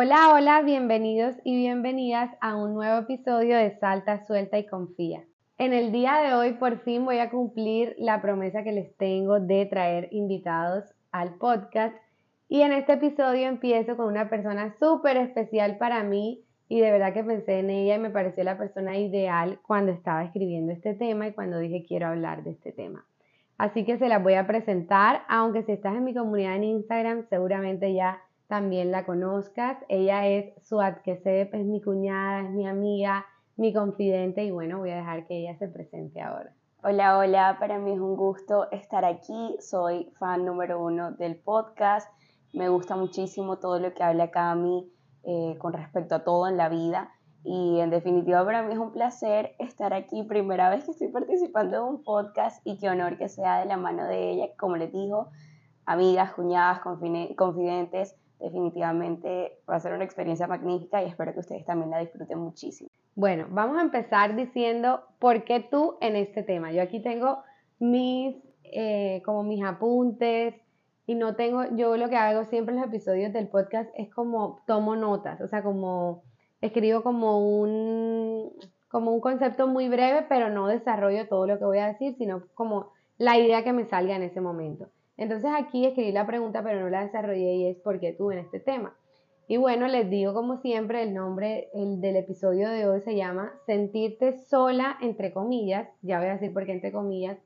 [0.00, 5.24] Hola, hola, bienvenidos y bienvenidas a un nuevo episodio de Salta, Suelta y Confía.
[5.58, 9.40] En el día de hoy por fin voy a cumplir la promesa que les tengo
[9.40, 11.96] de traer invitados al podcast
[12.48, 17.12] y en este episodio empiezo con una persona súper especial para mí y de verdad
[17.12, 21.26] que pensé en ella y me pareció la persona ideal cuando estaba escribiendo este tema
[21.26, 23.04] y cuando dije quiero hablar de este tema.
[23.56, 27.26] Así que se las voy a presentar, aunque si estás en mi comunidad en Instagram
[27.28, 29.78] seguramente ya también la conozcas.
[29.88, 34.90] Ella es Suat Kesep, es mi cuñada, es mi amiga, mi confidente y bueno, voy
[34.90, 36.52] a dejar que ella se presente ahora.
[36.82, 39.56] Hola, hola, para mí es un gusto estar aquí.
[39.60, 42.08] Soy fan número uno del podcast.
[42.54, 44.90] Me gusta muchísimo todo lo que habla Cami
[45.24, 47.10] eh, con respecto a todo en la vida.
[47.44, 51.76] Y en definitiva para mí es un placer estar aquí, primera vez que estoy participando
[51.76, 54.92] en un podcast y qué honor que sea de la mano de ella, como les
[54.92, 55.28] dijo,
[55.84, 61.90] amigas, cuñadas, confidentes, definitivamente va a ser una experiencia magnífica y espero que ustedes también
[61.90, 62.90] la disfruten muchísimo.
[63.14, 66.72] Bueno, vamos a empezar diciendo por qué tú en este tema.
[66.72, 67.42] Yo aquí tengo
[67.78, 70.54] mis, eh, como mis apuntes
[71.06, 74.60] y no tengo, yo lo que hago siempre en los episodios del podcast es como
[74.66, 76.22] tomo notas, o sea, como
[76.60, 78.52] escribo como un,
[78.88, 82.42] como un concepto muy breve, pero no desarrollo todo lo que voy a decir, sino
[82.54, 84.88] como la idea que me salga en ese momento.
[85.18, 88.38] Entonces aquí escribí la pregunta, pero no la desarrollé y es ¿por qué tú en
[88.38, 88.94] este tema?
[89.48, 93.52] Y bueno, les digo como siempre, el nombre el del episodio de hoy se llama
[93.66, 97.38] Sentirte sola, entre comillas, ya voy a decir por qué entre comillas,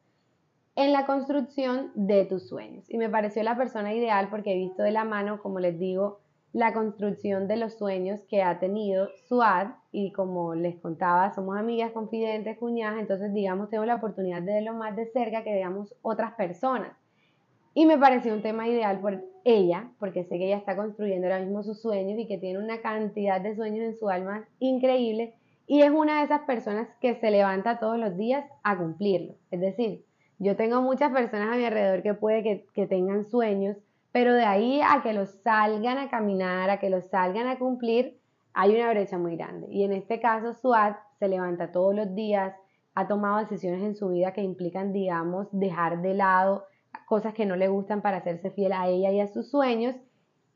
[0.77, 2.91] en la construcción de tus sueños.
[2.91, 6.21] Y me pareció la persona ideal porque he visto de la mano, como les digo,
[6.53, 11.93] la construcción de los sueños que ha tenido Suad y como les contaba, somos amigas,
[11.93, 16.35] confidentes, cuñadas, entonces digamos tengo la oportunidad de verlo más de cerca que digamos otras
[16.35, 17.02] personas.
[17.75, 21.41] Y me pareció un tema ideal por ella, porque sé que ella está construyendo ahora
[21.41, 25.35] mismo sus sueños y que tiene una cantidad de sueños en su alma increíble.
[25.67, 29.35] Y es una de esas personas que se levanta todos los días a cumplirlo.
[29.51, 30.05] Es decir,
[30.39, 33.77] yo tengo muchas personas a mi alrededor que puede que, que tengan sueños,
[34.11, 38.19] pero de ahí a que los salgan a caminar, a que los salgan a cumplir,
[38.53, 39.69] hay una brecha muy grande.
[39.71, 42.55] Y en este caso, Suat se levanta todos los días,
[42.95, 46.67] ha tomado decisiones en su vida que implican, digamos, dejar de lado
[47.13, 49.95] cosas que no le gustan para hacerse fiel a ella y a sus sueños.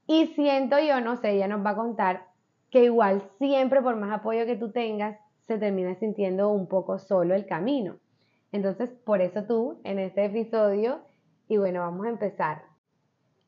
[0.07, 2.29] Y siento yo, no sé, ella nos va a contar
[2.71, 7.35] que igual siempre por más apoyo que tú tengas, se termina sintiendo un poco solo
[7.35, 7.97] el camino.
[8.53, 11.03] Entonces, por eso tú, en este episodio,
[11.47, 12.63] y bueno, vamos a empezar.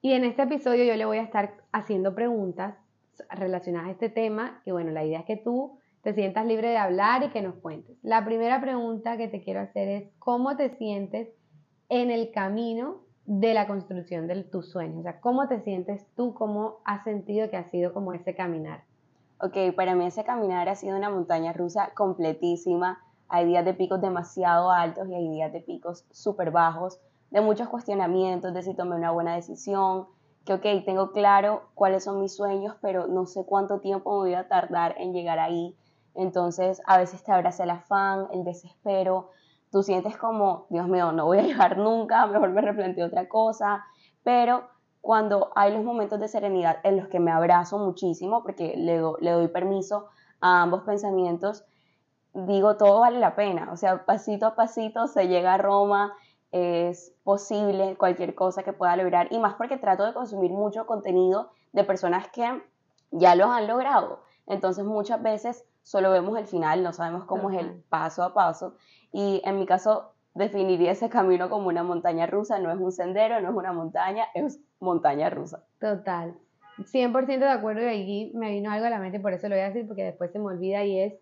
[0.02, 2.74] Y en este episodio yo le voy a estar haciendo preguntas
[3.30, 6.76] relacionadas a este tema, y bueno, la idea es que tú te sientas libre de
[6.76, 7.96] hablar y que nos cuentes.
[8.02, 11.37] La primera pregunta que te quiero hacer es, ¿cómo te sientes
[11.88, 15.00] en el camino de la construcción de tus sueños?
[15.00, 16.34] O sea, ¿cómo te sientes tú?
[16.34, 18.84] ¿Cómo has sentido que ha sido como ese caminar?
[19.40, 22.98] Ok, para mí ese caminar ha sido una montaña rusa completísima.
[23.28, 26.98] Hay días de picos demasiado altos y hay días de picos súper bajos,
[27.30, 30.06] de muchos cuestionamientos, de si tomé una buena decisión,
[30.44, 34.34] que ok, tengo claro cuáles son mis sueños, pero no sé cuánto tiempo me voy
[34.34, 35.76] a tardar en llegar ahí.
[36.14, 39.30] Entonces, a veces te abraza el afán, el desespero,
[39.70, 43.84] tú sientes como, Dios mío, no voy a llegar nunca, mejor me replanteo otra cosa,
[44.22, 44.68] pero
[45.00, 49.30] cuando hay los momentos de serenidad en los que me abrazo muchísimo, porque le, le
[49.30, 50.06] doy permiso
[50.40, 51.64] a ambos pensamientos,
[52.34, 56.14] digo, todo vale la pena, o sea, pasito a pasito se llega a Roma,
[56.50, 61.50] es posible cualquier cosa que pueda lograr, y más porque trato de consumir mucho contenido
[61.72, 62.62] de personas que
[63.10, 67.58] ya lo han logrado, entonces muchas veces solo vemos el final, no sabemos cómo es
[67.60, 68.76] el paso a paso,
[69.10, 73.40] y en mi caso definiría ese camino como una montaña rusa, no es un sendero,
[73.40, 75.64] no es una montaña, es montaña rusa.
[75.80, 76.34] Total.
[76.76, 79.54] 100% de acuerdo y ahí me vino algo a la mente, y por eso lo
[79.54, 81.14] voy a decir porque después se me olvida y es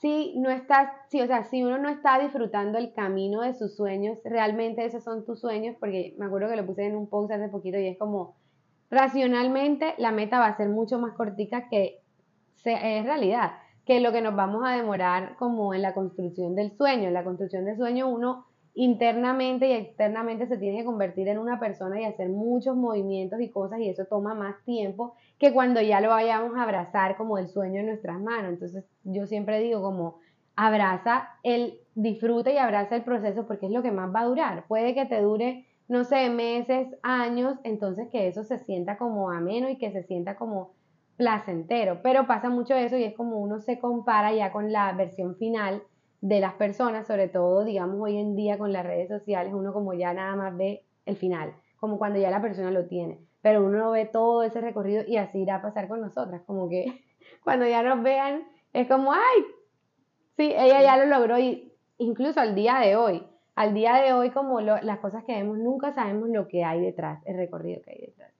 [0.00, 3.74] si no estás, si, o sea, si uno no está disfrutando el camino de sus
[3.74, 7.32] sueños, realmente esos son tus sueños, porque me acuerdo que lo puse en un post
[7.32, 8.36] hace poquito y es como,
[8.90, 12.00] racionalmente la meta va a ser mucho más cortica que
[12.64, 17.08] es realidad que lo que nos vamos a demorar como en la construcción del sueño.
[17.08, 21.60] En la construcción del sueño uno internamente y externamente se tiene que convertir en una
[21.60, 26.00] persona y hacer muchos movimientos y cosas y eso toma más tiempo que cuando ya
[26.00, 28.52] lo vayamos a abrazar como el sueño en nuestras manos.
[28.52, 30.20] Entonces yo siempre digo como
[30.56, 34.64] abraza el disfruta y abraza el proceso porque es lo que más va a durar.
[34.68, 39.68] Puede que te dure, no sé, meses, años, entonces que eso se sienta como ameno
[39.68, 40.70] y que se sienta como
[41.16, 45.36] placentero, pero pasa mucho eso y es como uno se compara ya con la versión
[45.36, 45.82] final
[46.20, 49.92] de las personas, sobre todo, digamos, hoy en día con las redes sociales, uno como
[49.92, 53.18] ya nada más ve el final, como cuando ya la persona lo tiene.
[53.42, 57.02] pero uno ve todo ese recorrido y así irá a pasar con nosotras, como que
[57.44, 59.44] cuando ya nos vean es como, ay,
[60.36, 64.30] sí, ella ya lo logró y incluso al día de hoy, al día de hoy
[64.30, 68.00] como las cosas que vemos, nunca sabemos lo que hay detrás, el recorrido que hay
[68.06, 68.32] detrás.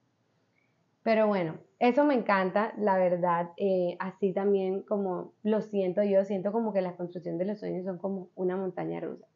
[1.03, 6.53] Pero bueno, eso me encanta, la verdad, eh, así también como lo siento yo, siento
[6.53, 9.27] como que la construcción de los sueños son como una montaña rusa.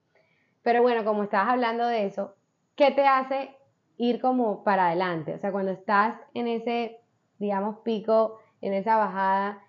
[0.63, 2.35] Pero bueno, como estabas hablando de eso,
[2.77, 3.51] ¿qué te hace
[3.97, 5.35] ir como para adelante?
[5.35, 7.01] O sea, cuando estás en ese,
[7.39, 9.63] digamos, pico, en esa bajada,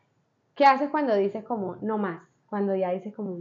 [0.53, 2.21] ¿qué haces cuando dices como, no más?
[2.47, 3.37] Cuando ya dices como,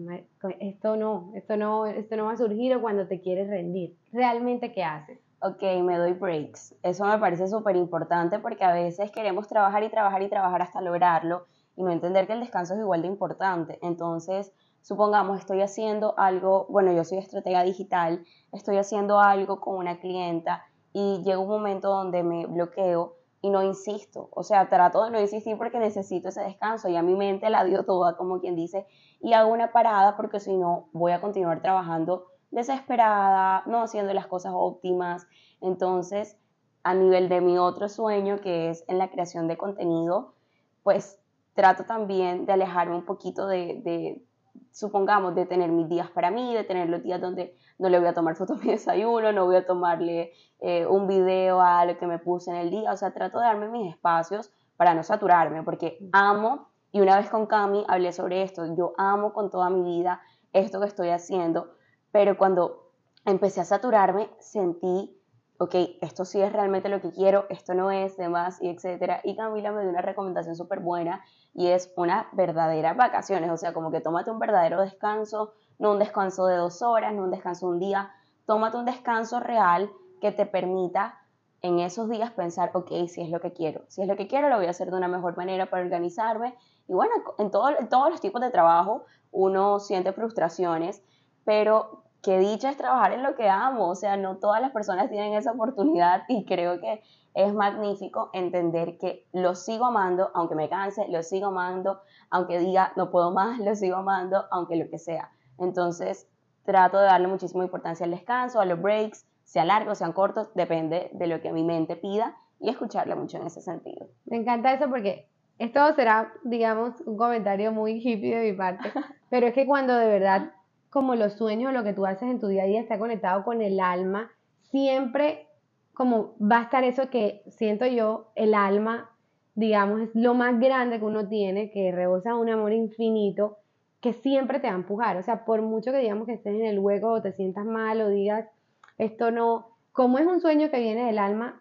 [0.61, 3.97] esto no, esto no, esto no va a surgir o cuando te quieres rendir.
[4.13, 5.26] ¿Realmente qué haces?
[5.41, 6.75] Ok, me doy breaks.
[6.83, 10.81] Eso me parece súper importante porque a veces queremos trabajar y trabajar y trabajar hasta
[10.81, 11.47] lograrlo
[11.77, 13.79] y no entender que el descanso es igual de importante.
[13.83, 19.99] Entonces, supongamos, estoy haciendo algo, bueno, yo soy estratega digital, estoy haciendo algo con una
[20.01, 24.31] clienta y llega un momento donde me bloqueo y no insisto.
[24.33, 27.65] O sea, trato de no insistir porque necesito ese descanso y a mi mente la
[27.65, 28.87] dio toda, como quien dice,
[29.21, 34.27] y hago una parada porque si no voy a continuar trabajando desesperada, no haciendo las
[34.27, 35.27] cosas óptimas.
[35.61, 36.39] Entonces,
[36.83, 40.35] a nivel de mi otro sueño, que es en la creación de contenido,
[40.83, 41.21] pues
[41.55, 44.23] trato también de alejarme un poquito de,
[44.71, 48.07] supongamos, de tener mis días para mí, de tener los días donde no le voy
[48.07, 51.99] a tomar fotos a mi desayuno, no voy a tomarle eh, un video a lo
[51.99, 55.03] que me puse en el día, o sea, trato de darme mis espacios para no
[55.03, 59.71] saturarme, porque amo, y una vez con Cami hablé sobre esto, yo amo con toda
[59.71, 60.21] mi vida
[60.53, 61.73] esto que estoy haciendo,
[62.17, 62.93] pero cuando
[63.27, 65.21] empecé a saturarme, sentí,
[65.59, 69.21] ok, esto sí es realmente lo que quiero, esto no es, demás, y etcétera.
[69.23, 71.23] Y Camila me dio una recomendación súper buena
[71.53, 75.99] y es una verdadera vacaciones, o sea, como que tómate un verdadero descanso, no un
[75.99, 78.11] descanso de dos horas, no un descanso de un día,
[78.47, 79.91] tómate un descanso real
[80.23, 81.19] que te permita
[81.61, 84.49] en esos días pensar, ok, si es lo que quiero, si es lo que quiero,
[84.49, 86.55] lo voy a hacer de una mejor manera para organizarme.
[86.89, 91.03] Y bueno, en, todo, en todos los tipos de trabajo uno siente frustraciones,
[91.45, 95.09] pero qué dicha es trabajar en lo que amo, o sea, no todas las personas
[95.09, 97.01] tienen esa oportunidad y creo que
[97.35, 102.01] es magnífico entender que lo sigo amando, aunque me canse, lo sigo amando,
[102.31, 105.31] aunque diga no puedo más, lo sigo amando, aunque lo que sea.
[105.59, 106.27] Entonces,
[106.65, 111.11] trato de darle muchísima importancia al descanso, a los breaks, sean largos, sean cortos, depende
[111.13, 114.09] de lo que mi mente pida y escucharle mucho en ese sentido.
[114.25, 115.29] Me encanta eso porque
[115.61, 118.91] esto será, digamos, un comentario muy hippie de mi parte,
[119.31, 120.51] pero es que cuando de verdad
[120.97, 123.61] como los sueños, lo que tú haces en tu día a día está conectado con
[123.61, 124.31] el alma,
[124.63, 125.47] siempre
[125.93, 129.11] como va a estar eso que siento yo, el alma,
[129.55, 133.59] digamos, es lo más grande que uno tiene, que rebosa un amor infinito,
[134.01, 135.19] que siempre te va a empujar.
[135.19, 138.01] O sea, por mucho que digamos que estés en el hueco o te sientas mal
[138.01, 138.49] o digas,
[138.97, 141.61] esto no, como es un sueño que viene del alma,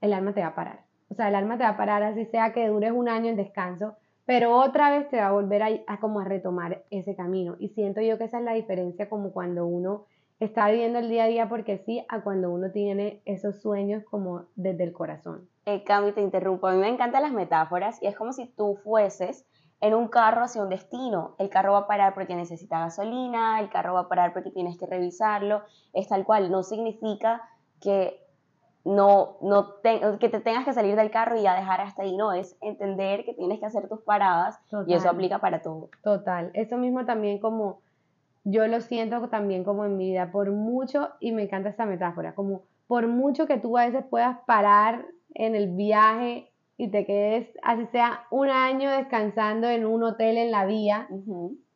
[0.00, 0.82] el alma te va a parar.
[1.08, 3.36] O sea, el alma te va a parar, así sea que dures un año en
[3.36, 7.56] descanso, pero otra vez te va a volver a, como a retomar ese camino.
[7.60, 10.04] Y siento yo que esa es la diferencia como cuando uno
[10.40, 14.46] está viviendo el día a día porque sí, a cuando uno tiene esos sueños como
[14.56, 15.48] desde el corazón.
[15.64, 16.66] Eh, Cami, te interrumpo.
[16.66, 19.46] A mí me encantan las metáforas y es como si tú fueses
[19.80, 21.36] en un carro hacia un destino.
[21.38, 24.76] El carro va a parar porque necesita gasolina, el carro va a parar porque tienes
[24.76, 25.62] que revisarlo.
[25.92, 26.50] Es tal cual.
[26.50, 27.42] No significa
[27.80, 28.25] que
[28.86, 32.32] no, no que te tengas que salir del carro y ya dejar hasta ahí, no,
[32.32, 35.90] es entender que tienes que hacer tus paradas y eso aplica para todo.
[36.02, 37.80] Total, eso mismo también como
[38.44, 42.36] yo lo siento también como en mi vida, por mucho, y me encanta esta metáfora,
[42.36, 47.48] como por mucho que tú a veces puedas parar en el viaje y te quedes,
[47.64, 51.08] así sea un año descansando en un hotel en la vía,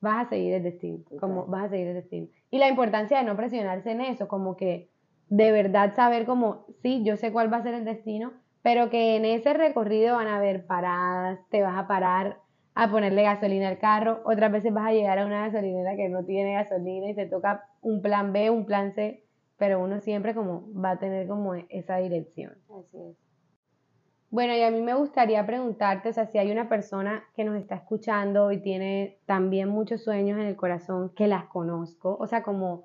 [0.01, 2.29] vas a seguir el destino, como vas a seguir el destino.
[2.53, 4.90] Y la importancia de no presionarse en eso, como que
[5.31, 8.33] de verdad saber como, sí, yo sé cuál va a ser el destino,
[8.63, 12.41] pero que en ese recorrido van a haber paradas, te vas a parar
[12.75, 16.25] a ponerle gasolina al carro, otras veces vas a llegar a una gasolinera que no
[16.25, 19.25] tiene gasolina y te toca un plan B, un plan C,
[19.57, 22.55] pero uno siempre como va a tener como esa dirección.
[22.69, 23.17] Así es.
[24.31, 27.57] Bueno, y a mí me gustaría preguntarte, o sea, si hay una persona que nos
[27.57, 32.43] está escuchando y tiene también muchos sueños en el corazón, que las conozco, o sea,
[32.43, 32.85] como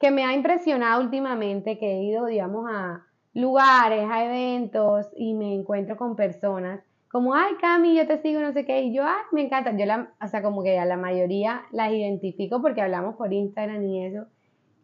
[0.00, 5.54] que me ha impresionado últimamente, que he ido, digamos, a lugares, a eventos y me
[5.54, 6.80] encuentro con personas
[7.10, 9.76] como, ay, Cami, yo te sigo, no sé qué, y yo, ay, me encanta.
[9.76, 13.82] Yo, la, o sea, como que a la mayoría las identifico porque hablamos por Instagram
[13.82, 14.26] y eso.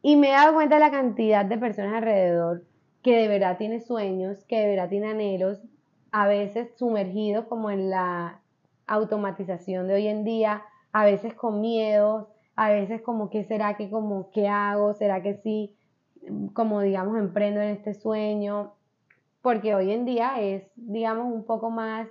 [0.03, 2.65] Y me he dado cuenta de la cantidad de personas alrededor
[3.03, 5.63] que de verdad tiene sueños, que de verdad tiene anhelos,
[6.11, 8.41] a veces sumergidos como en la
[8.89, 13.91] automatización de hoy en día, a veces con miedos, a veces como qué será que
[13.91, 15.77] como qué hago, será que sí,
[16.55, 18.73] como digamos emprendo en este sueño,
[19.43, 22.09] porque hoy en día es, digamos, un poco más,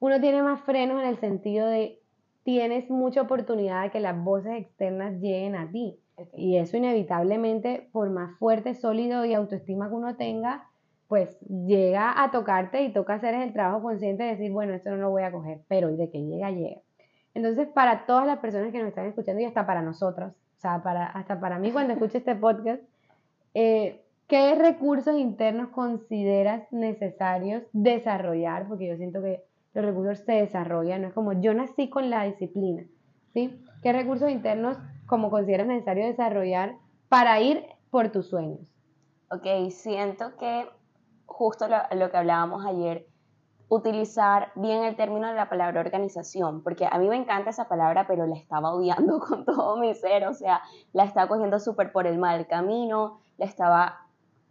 [0.00, 2.00] uno tiene más frenos en el sentido de
[2.42, 5.98] tienes mucha oportunidad de que las voces externas lleguen a ti.
[6.34, 10.68] Y eso inevitablemente, por más fuerte, sólido y autoestima que uno tenga,
[11.08, 14.96] pues llega a tocarte y toca hacer el trabajo consciente de decir, bueno, esto no
[14.96, 16.80] lo voy a coger, pero y de que llega, llega.
[17.36, 20.82] Entonces, para todas las personas que nos están escuchando y hasta para nosotros, o sea,
[20.82, 22.82] para, hasta para mí cuando escucho este podcast,
[23.52, 28.66] eh, ¿qué recursos internos consideras necesarios desarrollar?
[28.66, 32.24] Porque yo siento que los recursos se desarrollan, no es como yo nací con la
[32.24, 32.84] disciplina,
[33.34, 33.62] ¿sí?
[33.82, 36.76] ¿Qué recursos internos como consideras necesario desarrollar
[37.10, 38.60] para ir por tus sueños?
[39.30, 40.66] Ok, siento que
[41.26, 43.06] justo lo, que hablábamos ayer,
[43.68, 48.06] utilizar bien el término de la palabra organización, porque a mí me encanta esa palabra,
[48.06, 52.06] pero la estaba odiando con todo mi ser, o sea, la estaba cogiendo súper por
[52.06, 54.06] el mal camino, la estaba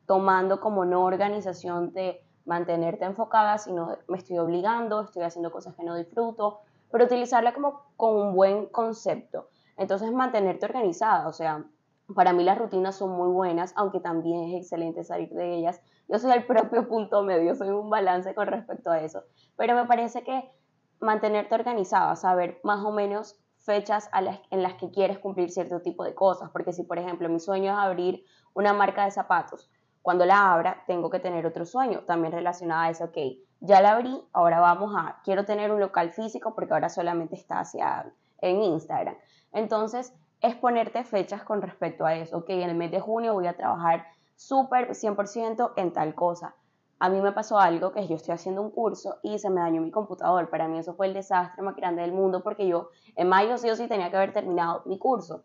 [0.05, 5.83] tomando como no organización de mantenerte enfocada, sino me estoy obligando, estoy haciendo cosas que
[5.83, 6.59] no disfruto,
[6.91, 9.49] pero utilizarla como con un buen concepto.
[9.77, 11.65] Entonces, mantenerte organizada, o sea,
[12.13, 15.81] para mí las rutinas son muy buenas, aunque también es excelente salir de ellas.
[16.07, 19.23] Yo soy el propio punto medio, soy un balance con respecto a eso.
[19.57, 20.51] Pero me parece que
[20.99, 24.09] mantenerte organizada, saber más o menos fechas
[24.51, 26.49] en las que quieres cumplir cierto tipo de cosas.
[26.51, 29.69] Porque si, por ejemplo, mi sueño es abrir una marca de zapatos,
[30.05, 33.17] cuando la abra tengo que tener otro sueño también relacionado a eso, ok,
[33.59, 37.59] ya la abrí, ahora vamos a, quiero tener un local físico porque ahora solamente está
[37.61, 39.15] hacia, en Instagram.
[39.51, 43.47] Entonces, es ponerte fechas con respecto a eso, ok, en el mes de junio voy
[43.47, 46.55] a trabajar súper 100% en tal cosa.
[46.99, 49.81] A mí me pasó algo que yo estoy haciendo un curso y se me dañó
[49.81, 50.49] mi computador.
[50.49, 53.69] Para mí eso fue el desastre más grande del mundo porque yo en mayo sí
[53.69, 55.43] o sí tenía que haber terminado mi curso.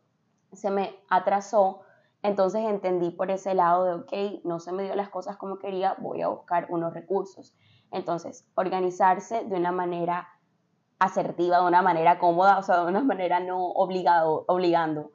[0.52, 1.82] Se me atrasó
[2.22, 5.96] entonces entendí por ese lado de, ok, no se me dio las cosas como quería,
[5.98, 7.56] voy a buscar unos recursos.
[7.90, 10.28] Entonces, organizarse de una manera
[10.98, 15.12] asertiva, de una manera cómoda, o sea, de una manera no obligado, obligando.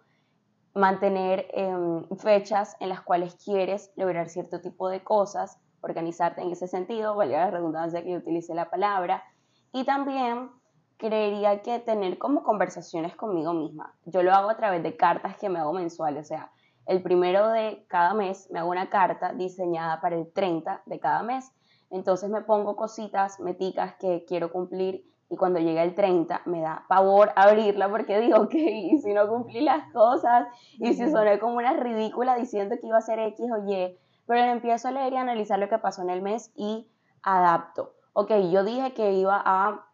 [0.76, 6.68] Mantener em, fechas en las cuales quieres lograr cierto tipo de cosas, organizarte en ese
[6.68, 9.24] sentido, valga la redundancia que utilice la palabra.
[9.72, 10.52] Y también
[10.98, 13.96] creería que tener como conversaciones conmigo misma.
[14.06, 16.52] Yo lo hago a través de cartas que me hago mensuales, o sea,
[16.86, 21.24] el primero de cada mes me hago una carta diseñada para el 30 de cada
[21.24, 21.52] mes.
[21.90, 26.86] Entonces me pongo cositas, meticas que quiero cumplir y cuando llega el 30 me da
[26.88, 31.58] pavor abrirla porque digo, ok, y si no cumplí las cosas y si soné como
[31.58, 35.18] una ridícula diciendo que iba a ser X o Y, pero empiezo a leer y
[35.18, 36.88] analizar lo que pasó en el mes y
[37.24, 37.94] adapto.
[38.14, 39.86] Ok, yo dije que iba a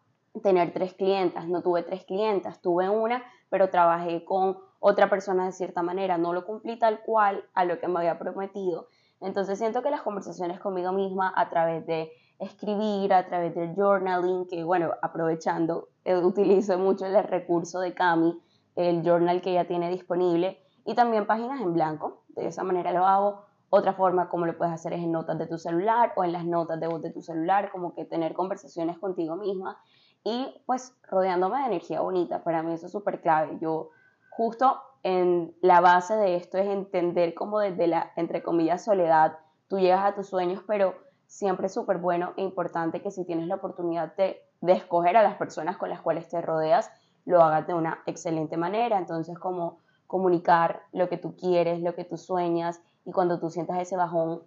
[0.42, 5.52] tener tres clientas, no tuve tres clientas, tuve una, pero trabajé con otra persona de
[5.52, 8.88] cierta manera, no lo cumplí tal cual a lo que me había prometido.
[9.20, 12.10] Entonces siento que las conversaciones conmigo misma a través de
[12.42, 18.38] escribir, a través del journaling, que bueno, aprovechando, eh, utilizo mucho el recurso de Cami,
[18.76, 23.06] el journal que ella tiene disponible, y también páginas en blanco, de esa manera lo
[23.06, 23.44] hago.
[23.70, 26.44] Otra forma como lo puedes hacer es en notas de tu celular o en las
[26.44, 29.78] notas de voz de tu celular, como que tener conversaciones contigo misma
[30.24, 32.44] y pues rodeándome de energía bonita.
[32.44, 33.56] Para mí eso es súper clave.
[33.60, 33.90] Yo
[34.30, 39.78] justo en la base de esto es entender cómo desde la, entre comillas, soledad, tú
[39.78, 40.94] llegas a tus sueños, pero
[41.32, 45.22] siempre es súper bueno e importante que si tienes la oportunidad de, de, escoger a
[45.22, 46.90] las personas con las cuales te rodeas,
[47.24, 48.98] lo hagas de una excelente manera.
[48.98, 53.80] Entonces, como comunicar lo que tú quieres, lo que tú sueñas, y cuando tú sientas
[53.80, 54.42] ese bajón,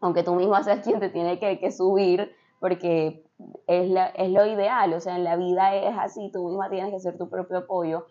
[0.00, 3.22] aunque tú mismo seas quien te tiene que, que subir, porque
[3.66, 6.90] es, la, es lo ideal, o sea, en la vida es así, tú misma tienes
[6.90, 8.06] que ser tu propio apoyo,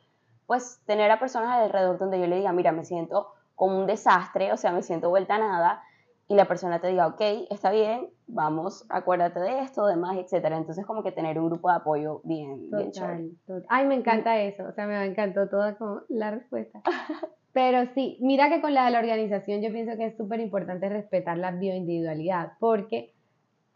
[0.46, 4.54] pues tener a personas alrededor donde yo le diga, mira, me siento como un desastre,
[4.54, 5.84] o sea, me siento vuelta a nada,
[6.30, 10.58] y la persona te diga, ok, está bien, vamos, acuérdate de esto, demás, etcétera.
[10.58, 13.32] Entonces, como que tener un grupo de apoyo bien, bien chévere.
[13.68, 16.84] Ay, me encanta eso, o sea, me encantó toda como la respuesta.
[17.52, 20.88] Pero sí, mira que con la de la organización yo pienso que es súper importante
[20.88, 23.12] respetar la bioindividualidad, porque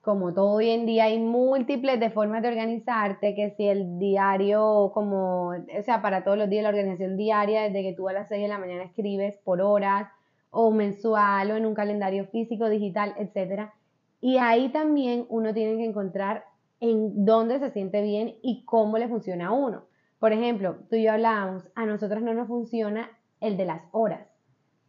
[0.02, 4.92] como todo hoy en día hay múltiples de formas de organizarte, que si el diario,
[4.94, 8.28] como, o sea, para todos los días la organización diaria, desde que tú a las
[8.28, 10.08] 6 de la mañana escribes por horas,
[10.54, 13.72] o mensual, o en un calendario físico, digital, etc.
[14.22, 16.46] Y ahí también uno tiene que encontrar
[16.80, 19.84] en dónde se siente bien y cómo le funciona a uno.
[20.20, 23.10] Por ejemplo, tú y yo hablábamos, a nosotros no nos funciona
[23.42, 24.28] el de las horas,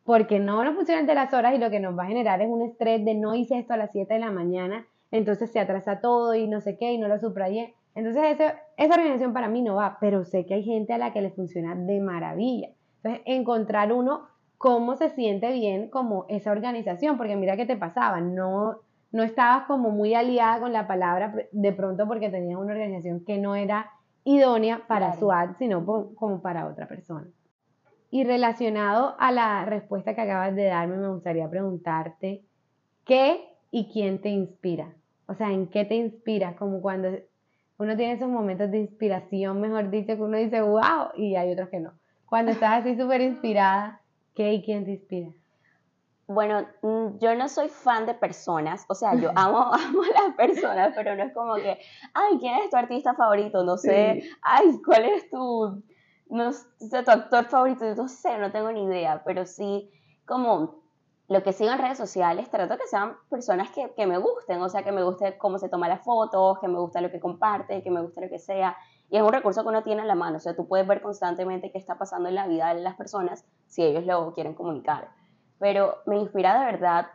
[0.04, 2.40] porque no nos funciona el de las horas y lo que nos va a generar
[2.40, 5.60] es un estrés de no hice esto a las 7 de la mañana entonces se
[5.60, 7.76] atrasa todo y no sé qué y no lo subrayé.
[7.94, 8.36] Entonces
[8.76, 11.30] esa organización para mí no va, pero sé que hay gente a la que le
[11.30, 12.70] funciona de maravilla.
[12.96, 14.26] Entonces encontrar uno
[14.58, 18.78] cómo se siente bien como esa organización, porque mira qué te pasaba, no,
[19.12, 23.38] no estabas como muy aliada con la palabra de pronto porque tenías una organización que
[23.38, 23.90] no era
[24.24, 25.84] idónea para su ad, sino
[26.14, 27.26] como para otra persona.
[28.10, 32.44] Y relacionado a la respuesta que acabas de darme, me gustaría preguntarte,
[33.04, 34.94] ¿qué y quién te inspira?
[35.26, 36.54] O sea, ¿en qué te inspira?
[36.56, 37.08] Como cuando
[37.78, 41.68] uno tiene esos momentos de inspiración, mejor dicho, que uno dice, wow, y hay otros
[41.70, 41.92] que no.
[42.26, 44.00] Cuando estás así súper inspirada,
[44.34, 45.30] ¿qué y quién te inspira?
[46.26, 50.34] Bueno, mm, yo no soy fan de personas, o sea, yo amo, amo a las
[50.36, 51.78] personas, pero no es como que,
[52.14, 53.62] ay, ¿quién es tu artista favorito?
[53.62, 55.82] No sé, ay, ¿cuál es tu,
[56.28, 57.84] no sé, tu actor favorito?
[57.94, 59.90] No sé, no tengo ni idea, pero sí,
[60.26, 60.82] como
[61.28, 64.68] lo que sigo en redes sociales, trato que sean personas que, que, me gusten, o
[64.68, 67.82] sea, que me guste cómo se toma las fotos, que me gusta lo que comparte,
[67.82, 68.76] que me gusta lo que sea.
[69.10, 71.02] Y es un recurso que uno tiene en la mano, o sea, tú puedes ver
[71.02, 75.08] constantemente qué está pasando en la vida de las personas si ellos lo quieren comunicar.
[75.58, 77.06] Pero me inspira de verdad,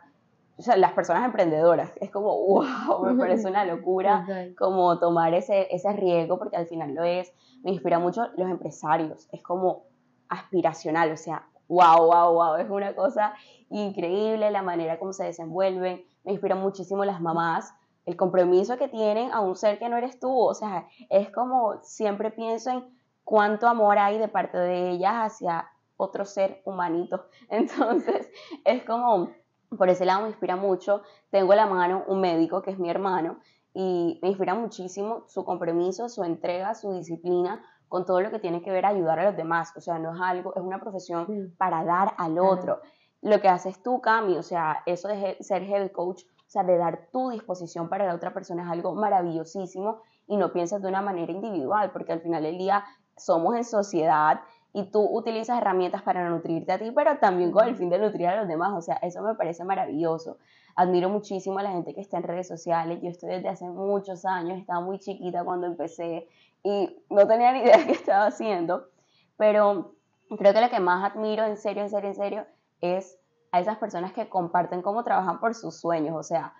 [0.56, 1.92] o sea, las personas emprendedoras.
[2.00, 4.26] Es como, wow, me parece una locura
[4.58, 7.32] como tomar ese, ese riesgo, porque al final lo es.
[7.62, 9.84] Me inspira mucho los empresarios, es como
[10.28, 13.34] aspiracional, o sea, wow, wow, wow, es una cosa
[13.68, 17.74] increíble la manera como se desenvuelven, me inspira muchísimo las mamás,
[18.10, 21.82] el compromiso que tienen a un ser que no eres tú, o sea, es como
[21.82, 28.28] siempre pienso en cuánto amor hay de parte de ellas hacia otro ser humanito, entonces
[28.64, 29.30] es como,
[29.76, 32.90] por ese lado me inspira mucho, tengo a la mano un médico que es mi
[32.90, 33.38] hermano,
[33.72, 38.62] y me inspira muchísimo su compromiso, su entrega, su disciplina con todo lo que tiene
[38.62, 39.72] que ver ayudar a los demás.
[39.76, 42.80] O sea, no es algo, es una profesión para dar al otro.
[43.22, 46.76] Lo que haces tú, Cami, o sea, eso de ser head coach, o sea, de
[46.78, 51.00] dar tu disposición para la otra persona es algo maravillosísimo y no piensas de una
[51.00, 52.82] manera individual, porque al final del día
[53.16, 54.40] somos en sociedad
[54.72, 58.26] y tú utilizas herramientas para nutrirte a ti, pero también con el fin de nutrir
[58.26, 60.38] a los demás, o sea, eso me parece maravilloso.
[60.74, 64.24] Admiro muchísimo a la gente que está en redes sociales, yo estoy desde hace muchos
[64.24, 66.26] años, estaba muy chiquita cuando empecé
[66.64, 68.88] y no tenía ni idea de qué estaba haciendo,
[69.36, 69.94] pero
[70.36, 72.46] creo que lo que más admiro en serio, en serio, en serio,
[72.80, 73.20] es
[73.52, 76.16] a esas personas que comparten cómo trabajan por sus sueños.
[76.16, 76.54] O sea,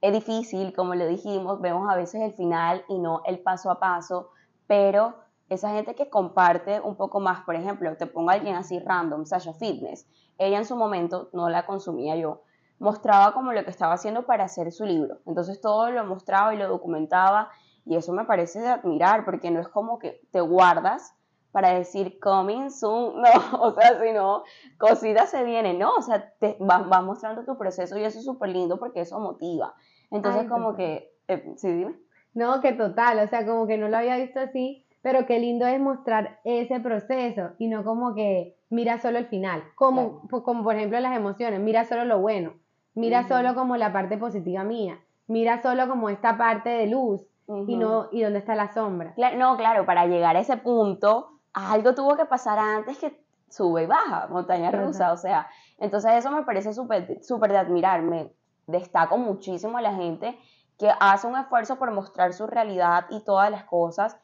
[0.00, 3.80] es difícil, como le dijimos, vemos a veces el final y no el paso a
[3.80, 4.30] paso,
[4.66, 5.14] pero
[5.48, 9.26] esa gente que comparte un poco más, por ejemplo, te pongo a alguien así random,
[9.26, 10.06] Sasha Fitness,
[10.38, 12.42] ella en su momento no la consumía yo,
[12.78, 15.20] mostraba como lo que estaba haciendo para hacer su libro.
[15.26, 17.50] Entonces todo lo mostraba y lo documentaba
[17.84, 21.14] y eso me parece de admirar porque no es como que te guardas
[21.54, 24.42] para decir coming soon, no, o sea, si no,
[24.76, 25.94] cositas se vienen, ¿no?
[25.94, 29.20] O sea, te vas va mostrando tu proceso y eso es súper lindo porque eso
[29.20, 29.72] motiva.
[30.10, 31.94] Entonces, como que, eh, sí, dime.
[32.34, 35.64] No, que total, o sea, como que no lo había visto así, pero qué lindo
[35.64, 40.74] es mostrar ese proceso y no como que mira solo el final, como, como por
[40.74, 42.54] ejemplo las emociones, mira solo lo bueno,
[42.94, 47.76] mira solo como la parte positiva mía, mira solo como esta parte de luz y
[47.76, 49.14] no y dónde está la sombra.
[49.36, 53.86] no, claro, para llegar a ese punto algo tuvo que pasar antes que sube y
[53.86, 58.32] baja, montaña rusa, o sea, entonces eso me parece súper de admirar, me
[58.66, 60.38] destaco muchísimo a la gente
[60.78, 64.18] que hace un esfuerzo por mostrar su realidad y todas las cosas.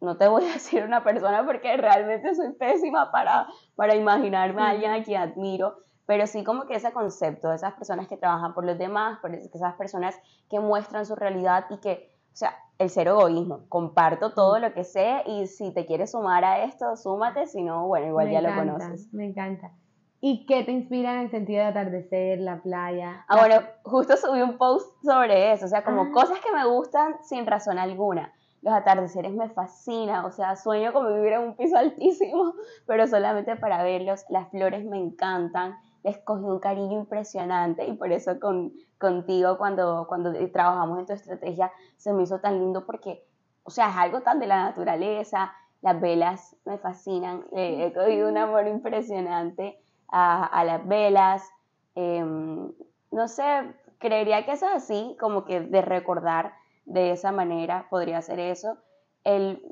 [0.00, 4.68] No te voy a decir una persona porque realmente soy pésima para, para imaginarme a
[4.68, 8.54] alguien a quien admiro, pero sí como que ese concepto de esas personas que trabajan
[8.54, 10.18] por los demás, por esas personas
[10.50, 13.60] que muestran su realidad y que, o sea, el cero egoísmo.
[13.70, 17.86] Comparto todo lo que sé y si te quieres sumar a esto, súmate, si no,
[17.86, 19.10] bueno, igual ya lo conoces.
[19.14, 19.72] Me encanta.
[20.20, 23.24] ¿Y qué te inspira en el sentido de atardecer, la playa?
[23.26, 26.10] Ah, bueno, justo subí un post sobre eso, o sea, como ah.
[26.12, 28.34] cosas que me gustan sin razón alguna.
[28.60, 32.52] Los atardeceres me fascinan, o sea, sueño con vivir en un piso altísimo,
[32.86, 34.26] pero solamente para verlos.
[34.28, 40.06] Las flores me encantan les cogí un cariño impresionante y por eso con, contigo cuando,
[40.08, 43.24] cuando trabajamos en tu estrategia se me hizo tan lindo porque,
[43.64, 48.38] o sea, es algo tan de la naturaleza, las velas me fascinan, he cogido un
[48.38, 49.78] amor impresionante
[50.08, 51.48] a, a las velas,
[51.94, 52.72] em,
[53.10, 56.54] no sé, creería que eso es así, como que de recordar
[56.86, 58.78] de esa manera podría ser eso.
[59.24, 59.62] El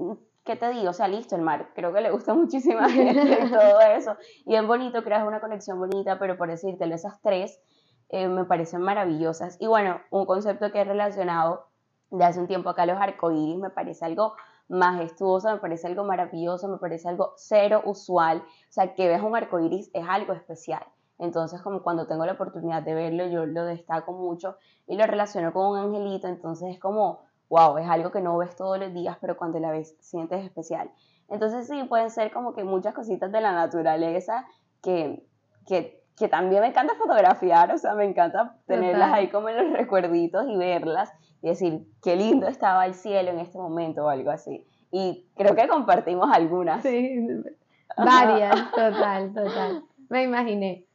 [0.44, 0.90] ¿qué te digo?
[0.90, 4.16] O sea, listo, el mar, creo que le gusta muchísimo a gente todo eso.
[4.46, 7.60] Y es bonito, creas una conexión bonita, pero por decírtelo, esas tres
[8.08, 9.56] eh, me parecen maravillosas.
[9.60, 11.66] Y bueno, un concepto que he relacionado
[12.10, 14.34] de hace un tiempo acá, los arcoíris, me parece algo
[14.68, 18.38] majestuoso, me parece algo maravilloso, me parece algo cero usual.
[18.38, 20.84] O sea, que veas un arcoíris es algo especial.
[21.18, 25.52] Entonces, como cuando tengo la oportunidad de verlo, yo lo destaco mucho y lo relaciono
[25.52, 26.28] con un angelito.
[26.28, 29.70] Entonces, es como wow, es algo que no ves todos los días, pero cuando la
[29.70, 30.90] ves sientes especial.
[31.28, 34.46] Entonces sí, pueden ser como que muchas cositas de la naturaleza
[34.82, 35.26] que,
[35.66, 39.72] que que también me encanta fotografiar, o sea, me encanta tenerlas ahí como en los
[39.78, 44.30] recuerditos y verlas y decir, qué lindo estaba el cielo en este momento o algo
[44.30, 44.64] así.
[44.92, 46.82] Y creo que compartimos algunas.
[46.82, 47.20] Sí,
[47.96, 49.84] varias, total, total.
[50.08, 50.86] Me imaginé.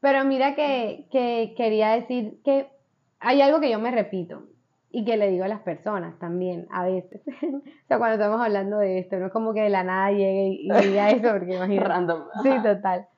[0.00, 2.70] Pero mira que, que quería decir que
[3.18, 4.44] hay algo que yo me repito
[4.90, 7.20] y que le digo a las personas también, a veces.
[7.42, 10.60] o sea, cuando estamos hablando de esto, no es como que de la nada llegue
[10.60, 11.88] y, diga eso, porque imagínate.
[11.88, 12.22] Random.
[12.42, 13.08] Sí, total.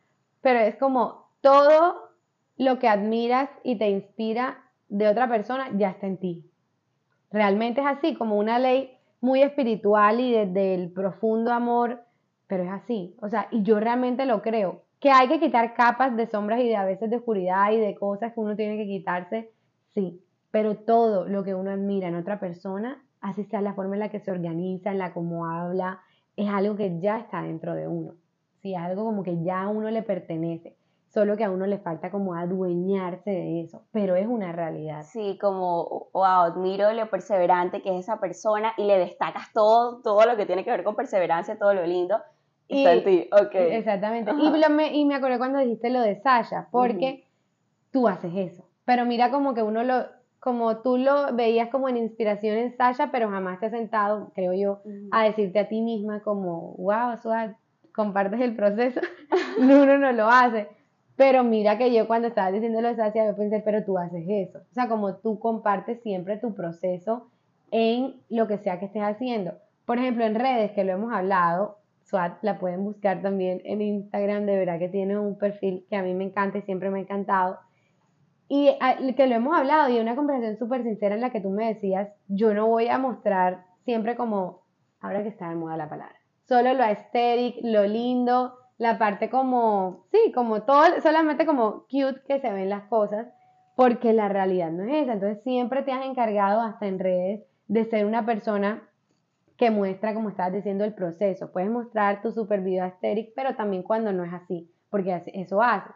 [0.40, 2.10] Pero es como todo
[2.56, 6.50] lo que admiras y te inspira de otra persona ya está en ti.
[7.30, 12.02] Realmente es así, como una ley muy espiritual y desde el profundo amor,
[12.46, 13.16] pero es así.
[13.20, 14.82] O sea, y yo realmente lo creo.
[14.98, 17.94] Que hay que quitar capas de sombras y de a veces de oscuridad y de
[17.94, 19.50] cosas que uno tiene que quitarse,
[19.94, 24.00] sí pero todo lo que uno admira en otra persona, así sea la forma en
[24.00, 26.00] la que se organiza, en la cómo habla,
[26.36, 28.14] es algo que ya está dentro de uno.
[28.62, 30.76] Sí, algo como que ya a uno le pertenece,
[31.10, 35.02] solo que a uno le falta como adueñarse de eso, pero es una realidad.
[35.02, 40.24] Sí, como, wow, admiro lo perseverante que es esa persona y le destacas todo, todo
[40.24, 42.16] lo que tiene que ver con perseverancia, todo lo lindo.
[42.68, 43.54] Y, está en ti, ok.
[43.54, 44.30] Exactamente.
[44.30, 47.26] Y, me, y me acordé cuando dijiste lo de Sasha, porque
[47.90, 48.64] tú haces eso.
[48.84, 50.06] Pero mira como que uno lo,
[50.38, 54.52] como tú lo veías como en inspiración en Sasha, pero jamás te has sentado, creo
[54.52, 57.50] yo, a decirte a ti misma como, wow, Suad,
[57.92, 59.00] compartes el proceso.
[59.58, 60.68] Uno no lo hace.
[61.20, 64.24] Pero mira que yo cuando estaba diciendo lo de Sasha, yo pensé, pero tú haces
[64.26, 64.60] eso.
[64.60, 67.28] O sea, como tú compartes siempre tu proceso
[67.70, 69.52] en lo que sea que estés haciendo.
[69.84, 74.46] Por ejemplo, en redes, que lo hemos hablado, Swat la pueden buscar también en Instagram,
[74.46, 77.02] de verdad que tiene un perfil que a mí me encanta y siempre me ha
[77.02, 77.58] encantado
[78.48, 81.50] y ah, que lo hemos hablado y una conversación súper sincera en la que tú
[81.50, 84.62] me decías, yo no voy a mostrar siempre como,
[85.00, 86.16] ahora que está de moda la palabra,
[86.48, 92.40] solo lo aesthetic, lo lindo, la parte como, sí, como todo, solamente como cute que
[92.40, 93.26] se ven las cosas,
[93.76, 95.12] porque la realidad no es esa.
[95.12, 98.88] Entonces siempre te has encargado hasta en redes de ser una persona
[99.58, 101.52] que muestra, como estabas diciendo, el proceso.
[101.52, 105.90] Puedes mostrar tu super video aesthetic, pero también cuando no es así, porque eso hace.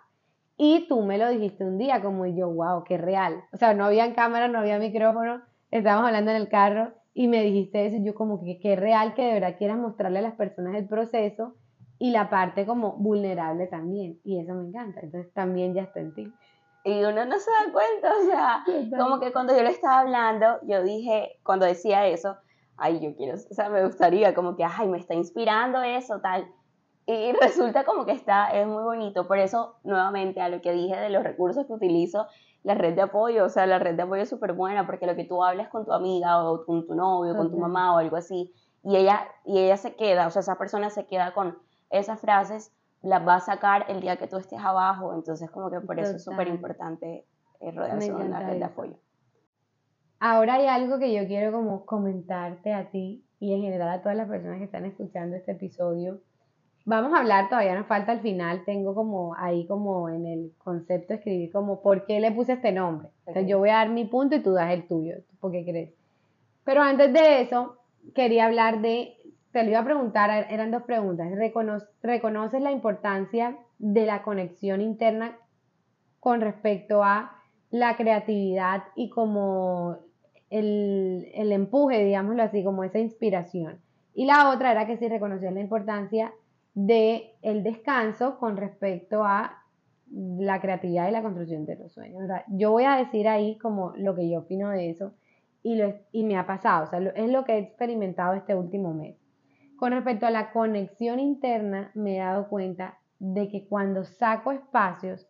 [0.58, 3.44] Y tú me lo dijiste un día, como yo, wow, qué real.
[3.54, 7.42] O sea, no había cámara, no había micrófono, estábamos hablando en el carro y me
[7.44, 7.96] dijiste eso.
[7.96, 10.86] Y yo, como que qué real que de verdad quieras mostrarle a las personas el
[10.86, 11.54] proceso
[11.98, 14.20] y la parte como vulnerable también.
[14.24, 15.00] Y eso me encanta.
[15.00, 16.32] Entonces también ya está en ti.
[16.84, 18.64] Y uno no se da cuenta, o sea,
[18.98, 22.36] como que cuando yo le estaba hablando, yo dije, cuando decía eso,
[22.76, 26.46] ay, yo quiero, o sea, me gustaría, como que, ay, me está inspirando eso, tal
[27.06, 29.26] y resulta como que está, es muy bonito.
[29.26, 32.26] Por eso, nuevamente, a lo que dije de los recursos que utilizo,
[32.62, 35.14] la red de apoyo, o sea, la red de apoyo es súper buena porque lo
[35.14, 38.16] que tú hablas con tu amiga o con tu novio, con tu mamá o algo
[38.16, 41.58] así, y ella, y ella se queda, o sea, esa persona se queda con
[41.98, 45.14] esas frases, las va a sacar el día que tú estés abajo.
[45.14, 47.24] Entonces, como que por eso es súper importante
[47.60, 48.96] eh, rodearse de una red de apoyo.
[50.20, 54.16] Ahora hay algo que yo quiero como comentarte a ti y en general a todas
[54.16, 56.20] las personas que están escuchando este episodio
[56.86, 61.14] Vamos a hablar, todavía nos falta al final, tengo como ahí como en el concepto
[61.14, 63.08] escribir como por qué le puse este nombre.
[63.20, 65.94] Entonces yo voy a dar mi punto y tú das el tuyo, ¿por qué crees?
[66.62, 67.78] Pero antes de eso,
[68.14, 69.16] quería hablar de,
[69.54, 71.30] te lo iba a preguntar, eran dos preguntas.
[72.02, 75.38] ¿Reconoces la importancia de la conexión interna
[76.18, 77.40] con respecto a
[77.70, 79.98] la creatividad y como
[80.50, 83.78] el, el empuje, digámoslo así, como esa inspiración?
[84.12, 86.32] Y la otra era que si reconocías la importancia
[86.74, 89.62] de el descanso con respecto a
[90.10, 92.28] la creatividad y la construcción de los sueños.
[92.48, 95.12] yo voy a decir ahí como lo que yo opino de eso
[95.62, 98.92] y, lo, y me ha pasado, o sea, es lo que he experimentado este último
[98.92, 99.23] mes.
[99.76, 105.26] Con respecto a la conexión interna, me he dado cuenta de que cuando saco espacios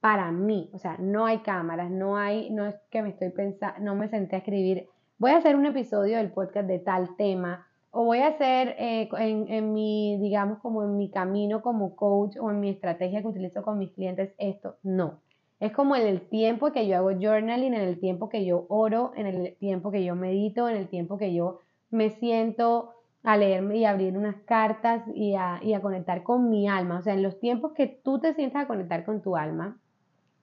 [0.00, 3.80] para mí, o sea, no hay cámaras, no hay, no es que me estoy pensando,
[3.80, 7.66] no me senté a escribir, voy a hacer un episodio del podcast de tal tema,
[7.90, 12.50] o voy a hacer eh, en, mi, digamos, como en mi camino como coach o
[12.50, 14.76] en mi estrategia que utilizo con mis clientes esto.
[14.82, 15.20] No.
[15.58, 19.12] Es como en el tiempo que yo hago journaling, en el tiempo que yo oro,
[19.16, 21.58] en el tiempo que yo medito, en el tiempo que yo
[21.90, 22.94] me siento
[23.28, 26.96] a leerme y abrir unas cartas y a, conectar con mi alma.
[26.96, 29.78] O sea, en los tiempos que tú te sientas a conectar con tu alma,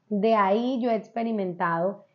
[0.09, 2.05] de ahí yo he experimentado,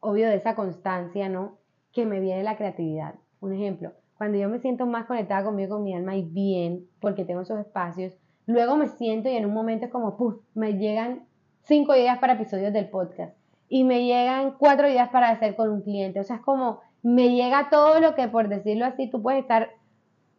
[0.00, 1.56] obvio, de esa constancia, ¿no?
[1.92, 3.14] Que me viene la creatividad.
[3.40, 7.24] Un ejemplo, cuando yo me siento más conectada conmigo, con mi alma y bien, porque
[7.24, 8.12] tengo esos espacios,
[8.44, 11.24] luego me siento y en un momento es como, puff, me llegan
[11.62, 13.34] cinco ideas para episodios del podcast
[13.70, 16.20] y me llegan cuatro ideas para hacer con un cliente.
[16.20, 19.70] O sea, es como, me llega todo lo que, por decirlo así, tú puedes estar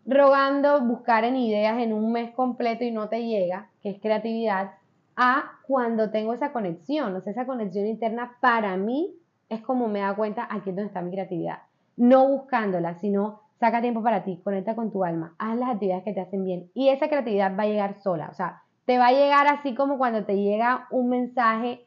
[0.06, 4.72] rogando, buscar en ideas en un mes completo y no te llega, que es creatividad,
[5.16, 9.14] a cuando tengo esa conexión, o sea, esa conexión interna para mí
[9.50, 11.60] es como me da cuenta aquí es donde está mi creatividad.
[11.96, 16.14] No buscándola, sino saca tiempo para ti, conecta con tu alma, haz las actividades que
[16.14, 16.70] te hacen bien.
[16.74, 19.98] Y esa creatividad va a llegar sola, o sea, te va a llegar así como
[19.98, 21.86] cuando te llega un mensaje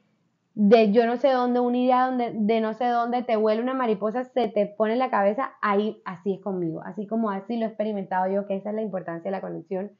[0.57, 3.75] de yo no sé dónde, una idea donde, de no sé dónde, te vuelve una
[3.75, 7.67] mariposa, se te pone en la cabeza, ahí así es conmigo, así como así lo
[7.67, 9.93] he experimentado yo, que esa es la importancia de la conexión.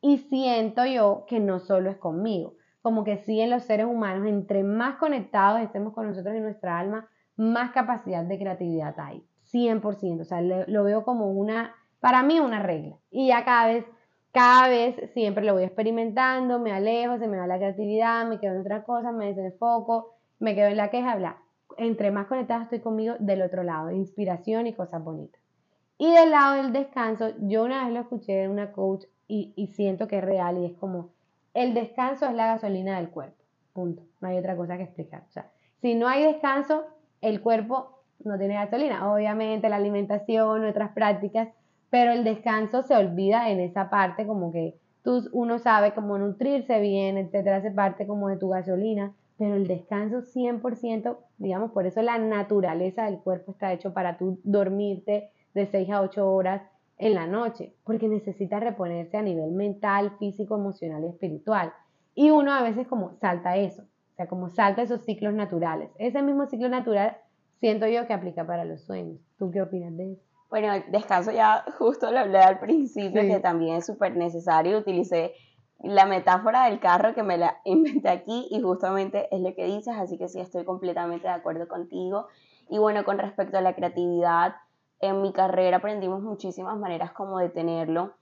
[0.00, 4.26] Y siento yo que no solo es conmigo, como que sí en los seres humanos,
[4.26, 10.22] entre más conectados estemos con nosotros y nuestra alma, más capacidad de creatividad hay, 100%,
[10.22, 12.96] o sea, lo veo como una, para mí una regla.
[13.12, 13.84] Y ya cada vez
[14.32, 18.54] cada vez siempre lo voy experimentando, me alejo, se me va la creatividad, me quedo
[18.54, 21.38] en otra cosa, me desenfoco, me quedo en la queja, bla.
[21.76, 25.40] Entre más conectada estoy conmigo del otro lado, inspiración y cosas bonitas.
[25.98, 29.68] Y del lado del descanso, yo una vez lo escuché de una coach y, y
[29.68, 31.10] siento que es real y es como,
[31.52, 34.02] el descanso es la gasolina del cuerpo, punto.
[34.20, 35.24] No hay otra cosa que explicar.
[35.28, 36.84] O sea, si no hay descanso,
[37.20, 39.12] el cuerpo no tiene gasolina.
[39.12, 41.48] Obviamente la alimentación, otras prácticas
[41.90, 46.80] pero el descanso se olvida en esa parte como que tú, uno sabe cómo nutrirse
[46.80, 52.02] bien, etcétera, hace parte como de tu gasolina, pero el descanso 100%, digamos, por eso
[52.02, 56.62] la naturaleza del cuerpo está hecho para tú dormirte de 6 a 8 horas
[56.98, 61.72] en la noche, porque necesita reponerse a nivel mental, físico, emocional y espiritual.
[62.14, 65.90] Y uno a veces como salta eso, o sea, como salta esos ciclos naturales.
[65.98, 67.16] Ese mismo ciclo natural
[67.58, 69.18] siento yo que aplica para los sueños.
[69.38, 70.29] ¿Tú qué opinas de eso?
[70.50, 74.78] Bueno, descanso ya justo lo hablé al principio, que también es súper necesario.
[74.78, 75.32] Utilicé
[75.78, 79.94] la metáfora del carro que me la inventé aquí y justamente es lo que dices,
[79.96, 82.26] así que sí estoy completamente de acuerdo contigo.
[82.68, 84.56] Y bueno, con respecto a la creatividad,
[85.00, 88.14] en mi carrera aprendimos muchísimas maneras como de tenerlo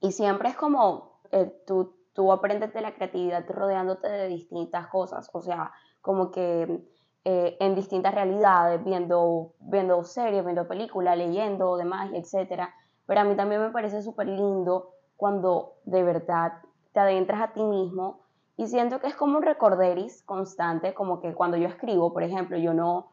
[0.00, 5.30] y siempre es como eh, tú, tú aprendes de la creatividad rodeándote de distintas cosas,
[5.32, 6.84] o sea, como que
[7.24, 12.68] eh, en distintas realidades, viendo, viendo series, viendo películas, leyendo, demás, etc.
[13.06, 16.52] Pero a mí también me parece súper lindo cuando de verdad
[16.92, 18.20] te adentras a ti mismo
[18.56, 22.56] y siento que es como un recorderis constante, como que cuando yo escribo, por ejemplo,
[22.56, 23.08] yo no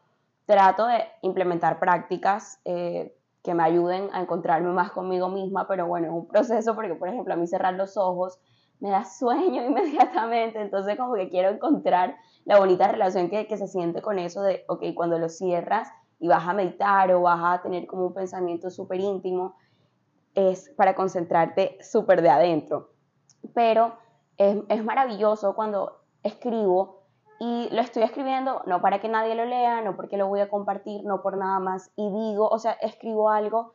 [0.46, 6.06] trato de implementar prácticas eh, que me ayuden a encontrarme más conmigo misma, pero bueno,
[6.08, 8.38] es un proceso porque, por ejemplo, a mí cerrar los ojos
[8.82, 13.68] me da sueño inmediatamente, entonces como que quiero encontrar la bonita relación que, que se
[13.68, 17.62] siente con eso de, ok, cuando lo cierras y vas a meditar o vas a
[17.62, 19.54] tener como un pensamiento súper íntimo,
[20.34, 22.90] es para concentrarte súper de adentro.
[23.54, 23.94] Pero
[24.36, 27.02] es, es maravilloso cuando escribo
[27.38, 30.48] y lo estoy escribiendo no para que nadie lo lea, no porque lo voy a
[30.48, 31.92] compartir, no por nada más.
[31.96, 33.74] Y digo, o sea, escribo algo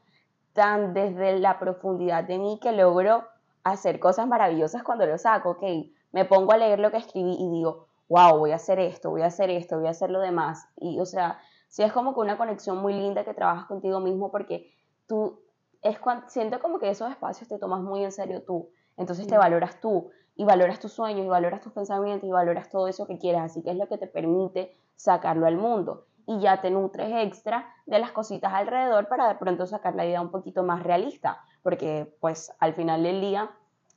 [0.53, 3.23] tan desde la profundidad de mí que logro
[3.71, 5.63] hacer cosas maravillosas cuando lo saco, ok,
[6.11, 9.21] me pongo a leer lo que escribí y digo, wow, voy a hacer esto, voy
[9.21, 10.67] a hacer esto, voy a hacer lo demás.
[10.77, 14.31] Y, o sea, sí es como que una conexión muy linda que trabajas contigo mismo
[14.31, 14.73] porque
[15.07, 15.41] tú,
[15.81, 19.37] es cuando, siento como que esos espacios te tomas muy en serio tú, entonces te
[19.37, 23.17] valoras tú y valoras tus sueños y valoras tus pensamientos y valoras todo eso que
[23.17, 26.05] quieres, así que es lo que te permite sacarlo al mundo.
[26.29, 30.21] Y ya te nutres extra de las cositas alrededor para de pronto sacar la idea
[30.21, 33.51] un poquito más realista, porque pues al final del día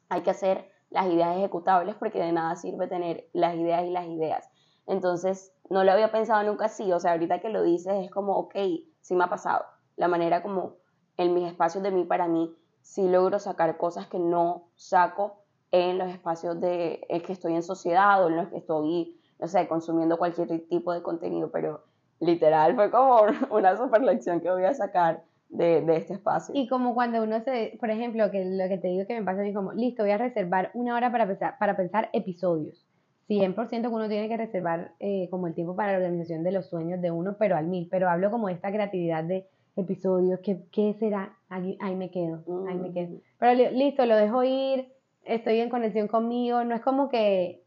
[0.08, 4.08] hay que hacer las ideas ejecutables porque de nada sirve tener las ideas y las
[4.08, 4.50] ideas.
[4.88, 8.32] Entonces, no lo había pensado nunca así, o sea, ahorita que lo dices es como,
[8.36, 8.56] ok,
[9.02, 9.66] sí me ha pasado.
[9.94, 10.78] La manera como
[11.16, 12.52] en mis espacios de mí para mí,
[12.82, 17.62] sí logro sacar cosas que no saco en los espacios de en que estoy en
[17.62, 21.84] sociedad o en los que estoy, no sé, consumiendo cualquier tipo de contenido, pero
[22.18, 26.54] literal fue como una super lección que voy a sacar de, de, este espacio.
[26.54, 29.40] Y como cuando uno se, por ejemplo, que lo que te digo que me pasa
[29.40, 32.86] a mí como, listo, voy a reservar una hora para pensar, para pensar episodios.
[33.28, 36.66] 100% que uno tiene que reservar eh, como el tiempo para la organización de los
[36.66, 37.86] sueños de uno, pero al mil.
[37.88, 41.36] Pero hablo como esta creatividad de episodios, ¿qué, qué será?
[41.48, 43.16] Ahí, ahí, me quedo, ahí me quedo.
[43.16, 43.20] Mm.
[43.38, 44.92] Pero listo, lo dejo ir,
[45.24, 47.62] estoy en conexión conmigo, no es como que,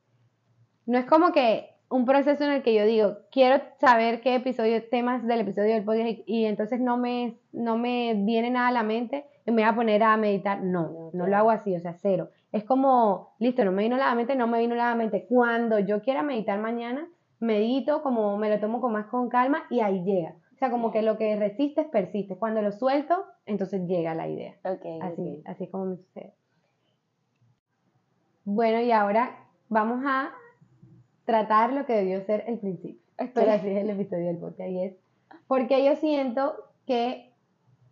[0.86, 4.84] no es como que un proceso en el que yo digo, quiero saber qué episodio,
[4.90, 8.82] temas del episodio del podcast y, entonces no me, no me viene nada a la
[8.82, 10.64] mente y me voy a poner a meditar.
[10.64, 12.30] No, no lo hago así, o sea, cero.
[12.52, 14.96] Es como, listo, no me vino nada a la mente, no me vino nada a
[14.96, 15.28] la mente.
[15.30, 17.08] Cuando yo quiera meditar mañana,
[17.40, 20.34] medito, como me lo tomo con más con calma y ahí llega.
[20.56, 22.38] O sea, como que lo que resistes, persiste.
[22.38, 24.56] Cuando lo suelto, entonces llega la idea.
[24.66, 26.34] Okay, así, así es como me sucede.
[28.46, 30.32] Bueno, y ahora vamos a
[31.26, 33.02] tratar lo que debió ser el principio.
[33.34, 34.94] Pero así es el episodio del podcast y es
[35.48, 36.56] porque yo siento
[36.86, 37.32] que,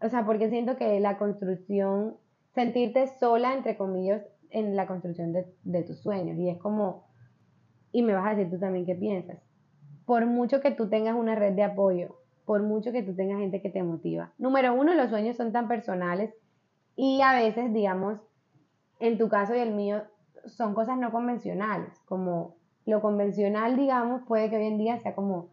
[0.02, 2.18] o sea, porque siento que la construcción,
[2.54, 7.06] sentirte sola, entre comillas, en la construcción de, de tus sueños y es como,
[7.92, 9.38] y me vas a decir tú también qué piensas.
[10.06, 13.62] Por mucho que tú tengas una red de apoyo, por mucho que tú tengas gente
[13.62, 14.34] que te motiva.
[14.38, 16.34] Número uno, los sueños son tan personales
[16.96, 18.20] y a veces, digamos,
[19.00, 20.04] en tu caso y el mío,
[20.46, 25.50] son cosas no convencionales, como lo convencional, digamos, puede que hoy en día sea como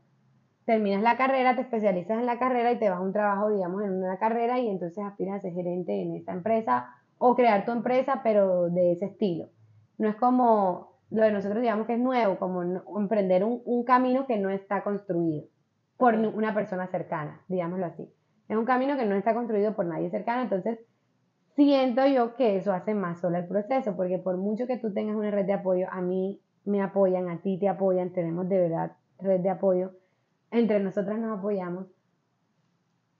[0.64, 3.82] terminas la carrera, te especializas en la carrera y te vas a un trabajo, digamos,
[3.82, 7.72] en una carrera y entonces aspiras a ser gerente en esa empresa o crear tu
[7.72, 9.48] empresa, pero de ese estilo.
[9.96, 12.62] No es como lo de nosotros, digamos, que es nuevo, como
[12.98, 15.46] emprender un, un camino que no está construido
[15.96, 18.08] por una persona cercana, digámoslo así.
[18.48, 20.78] Es un camino que no está construido por nadie cercano, entonces
[21.54, 25.16] siento yo que eso hace más solo el proceso, porque por mucho que tú tengas
[25.16, 28.92] una red de apoyo, a mí me apoyan, a ti te apoyan, tenemos de verdad
[29.18, 29.92] red de apoyo,
[30.50, 31.86] entre nosotras nos apoyamos.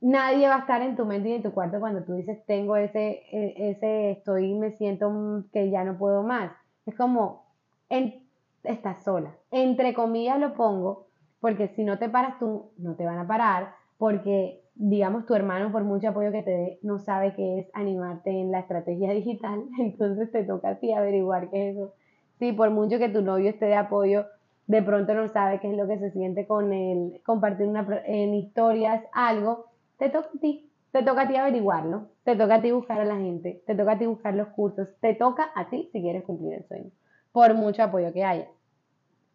[0.00, 2.76] Nadie va a estar en tu mente y en tu cuarto cuando tú dices tengo
[2.76, 6.52] ese, e, ese estoy, me siento que ya no puedo más.
[6.86, 7.46] Es como,
[7.88, 8.28] en,
[8.62, 9.34] estás sola.
[9.50, 11.08] Entre comillas lo pongo,
[11.40, 15.72] porque si no te paras tú, no te van a parar, porque digamos tu hermano
[15.72, 19.64] por mucho apoyo que te dé, no sabe qué es animarte en la estrategia digital,
[19.78, 21.94] entonces te toca a ti averiguar qué es eso.
[22.38, 24.26] Sí, por mucho que tu novio esté de apoyo,
[24.66, 28.34] de pronto no sabe qué es lo que se siente con él, compartir una, en
[28.34, 29.66] historias algo,
[29.98, 33.04] te toca a ti, te toca a ti averiguarlo, te toca a ti buscar a
[33.04, 36.24] la gente, te toca a ti buscar los cursos, te toca a ti si quieres
[36.24, 36.90] cumplir el sueño,
[37.32, 38.48] por mucho apoyo que haya.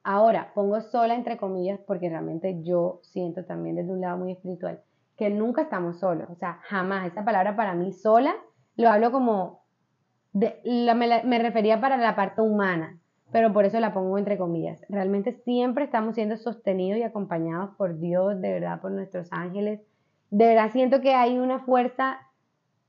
[0.03, 4.81] Ahora, pongo sola entre comillas porque realmente yo siento también desde un lado muy espiritual
[5.17, 7.07] que nunca estamos solos, o sea, jamás.
[7.07, 8.35] Esa palabra para mí sola
[8.75, 9.62] lo hablo como,
[10.33, 12.99] me, me refería para la parte humana,
[13.31, 14.81] pero por eso la pongo entre comillas.
[14.89, 19.81] Realmente siempre estamos siendo sostenidos y acompañados por Dios, de verdad, por nuestros ángeles.
[20.29, 22.19] De verdad siento que hay una fuerza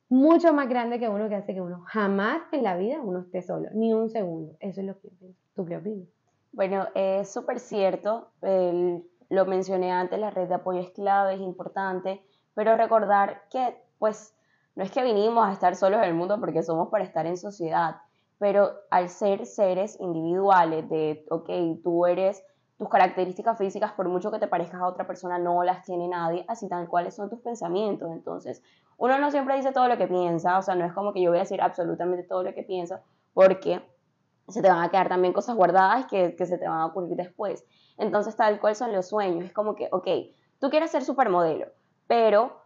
[0.09, 3.43] mucho más grande que uno que hace que uno jamás en la vida uno esté
[3.43, 4.55] solo, ni un segundo.
[4.61, 5.41] Eso es lo que pienso.
[5.55, 6.09] ¿Tú qué opinas?
[6.53, 8.29] Bueno, es súper cierto.
[8.41, 12.23] lo mencioné antes, la red de apoyo es clave, es importante,
[12.55, 14.37] pero recordar que, pues,
[14.77, 17.37] no es que vinimos a estar solos en el mundo porque somos para estar en
[17.37, 17.97] sociedad,
[18.39, 21.49] pero al ser seres individuales, de, ok,
[21.83, 22.45] tú eres,
[22.77, 26.45] tus características físicas, por mucho que te parezcas a otra persona, no las tiene nadie,
[26.49, 28.11] así tal cuáles son tus pensamientos.
[28.11, 28.63] Entonces,
[28.97, 31.31] uno no siempre dice todo lo que piensa, o sea, no es como que yo
[31.31, 32.99] voy a decir absolutamente todo lo que pienso,
[33.33, 33.81] porque
[34.49, 37.17] se te van a quedar también cosas guardadas que, que se te van a ocurrir
[37.17, 37.65] después.
[37.97, 39.45] Entonces, tal cual son los sueños.
[39.45, 40.09] Es como que, ok,
[40.59, 41.69] tú quieres ser supermodelo,
[42.09, 42.64] pero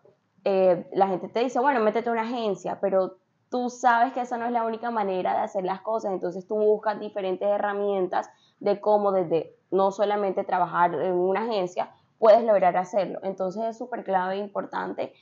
[0.48, 3.16] eh, la gente te dice, bueno, métete a una agencia, pero
[3.50, 6.12] tú sabes que esa no es la única manera de hacer las cosas.
[6.12, 8.30] Entonces, tú buscas diferentes herramientas
[8.60, 13.20] de cómo desde no solamente trabajar en una agencia, puedes lograr hacerlo.
[13.22, 15.12] Entonces, es súper clave e importante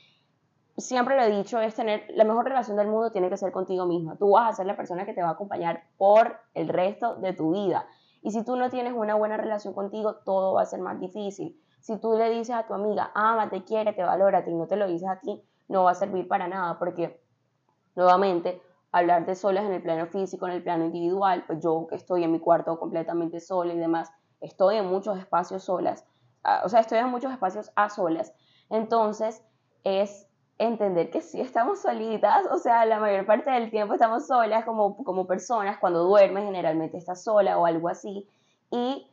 [0.77, 3.85] siempre lo he dicho, es tener la mejor relación del mundo tiene que ser contigo
[3.85, 4.15] misma.
[4.17, 7.33] Tú vas a ser la persona que te va a acompañar por el resto de
[7.33, 7.87] tu vida.
[8.21, 11.59] Y si tú no tienes una buena relación contigo, todo va a ser más difícil.
[11.79, 14.75] Si tú le dices a tu amiga, ama, te quiere, te valora, y no te
[14.75, 17.21] lo dices a ti, no va a servir para nada, porque
[17.95, 18.61] nuevamente,
[18.91, 22.23] hablar de solas en el plano físico, en el plano individual, pues yo que estoy
[22.23, 24.11] en mi cuarto completamente sola y demás,
[24.41, 26.05] estoy en muchos espacios solas,
[26.43, 28.33] ah, o sea, estoy en muchos espacios a solas.
[28.69, 29.43] Entonces,
[29.83, 34.65] es entender que sí estamos solitas, o sea, la mayor parte del tiempo estamos solas
[34.65, 38.27] como, como personas, cuando duermes generalmente estás sola o algo así,
[38.71, 39.07] y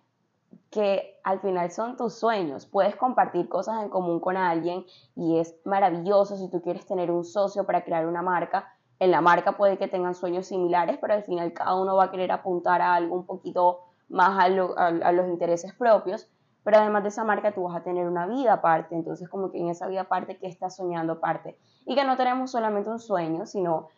[0.71, 4.85] que al final son tus sueños, puedes compartir cosas en común con alguien
[5.17, 9.21] y es maravilloso si tú quieres tener un socio para crear una marca, en la
[9.21, 12.81] marca puede que tengan sueños similares, pero al final cada uno va a querer apuntar
[12.81, 16.29] a algo un poquito más a, los intereses propios,
[16.63, 19.59] pero además de esa marca tú vas a tener una vida aparte, entonces como que
[19.59, 23.47] en esa vida aparte que estás soñando aparte y que no tenemos solamente un sueño,
[23.47, 23.89] sino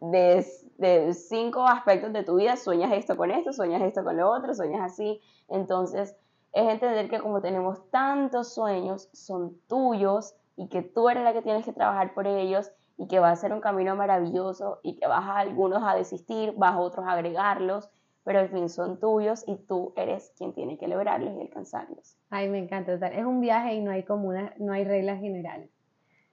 [0.00, 0.46] de,
[0.78, 4.54] de, cinco aspectos de tu vida, sueñas esto con esto, sueñas esto con lo otro,
[4.54, 6.16] sueñas así, entonces
[6.52, 11.42] es entender que como tenemos tantos sueños, son tuyos y que tú eres la que
[11.42, 15.06] tienes que trabajar por ellos y que va a ser un camino maravilloso y que
[15.06, 17.90] vas a algunos a desistir, vas a otros a agregarlos
[18.26, 22.16] pero al fin son tuyos y tú eres quien tiene que lograrlos y alcanzarlos.
[22.28, 25.70] Ay, me encanta, es un viaje y no hay como no hay reglas generales.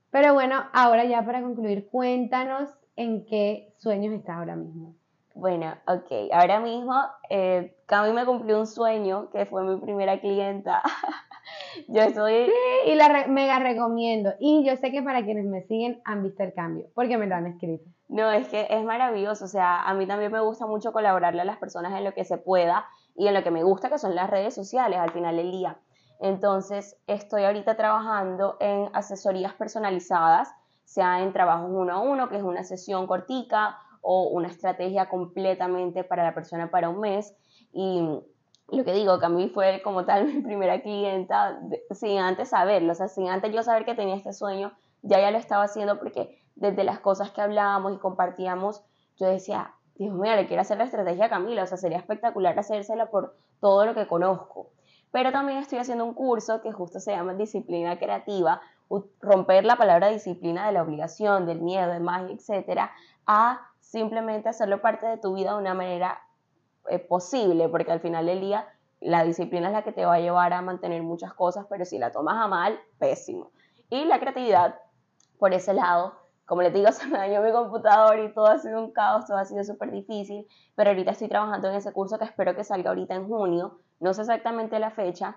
[0.10, 4.96] Pero bueno, ahora ya para concluir, cuéntanos en qué sueños estás ahora mismo.
[5.36, 6.94] Bueno, ok, ahora mismo
[7.30, 10.84] eh, Cami me cumplió un sueño que fue mi primera clienta.
[11.88, 12.46] yo estoy...
[12.46, 14.34] Sí, y la mega recomiendo.
[14.40, 17.36] Y yo sé que para quienes me siguen han visto el cambio, porque me lo
[17.36, 17.90] han escrito.
[18.10, 21.46] No, es que es maravilloso, o sea, a mí también me gusta mucho colaborarle a
[21.46, 22.86] las personas en lo que se pueda
[23.16, 25.80] y en lo que me gusta, que son las redes sociales al final del día.
[26.20, 30.54] Entonces, estoy ahorita trabajando en asesorías personalizadas,
[30.84, 36.04] sea en trabajos uno a uno, que es una sesión cortica, o una estrategia completamente
[36.04, 37.34] para la persona para un mes.
[37.72, 38.20] Y,
[38.70, 41.60] lo que digo, que a mí fue como tal mi primera clienta
[41.92, 45.32] sin antes saberlo, o sea, sin antes yo saber que tenía este sueño, ya ya
[45.32, 48.84] lo estaba haciendo porque desde las cosas que hablábamos y compartíamos,
[49.18, 52.58] yo decía, Dios mío, le quiero hacer la estrategia a Camila, o sea, sería espectacular
[52.58, 54.70] hacérsela por todo lo que conozco.
[55.12, 58.62] Pero también estoy haciendo un curso que justo se llama Disciplina Creativa,
[59.22, 62.92] romper la palabra disciplina de la obligación, del miedo, de magia, etcétera,
[63.26, 66.22] a simplemente hacerlo parte de tu vida de una manera
[66.90, 68.68] eh, posible, porque al final del día
[69.00, 71.98] la disciplina es la que te va a llevar a mantener muchas cosas, pero si
[71.98, 73.52] la tomas a mal, pésimo.
[73.90, 74.80] Y la creatividad,
[75.38, 76.14] por ese lado,
[76.46, 79.38] como les digo, se me dañó mi computador y todo ha sido un caos, todo
[79.38, 82.90] ha sido súper difícil, pero ahorita estoy trabajando en ese curso que espero que salga
[82.90, 85.36] ahorita en junio, no sé exactamente la fecha,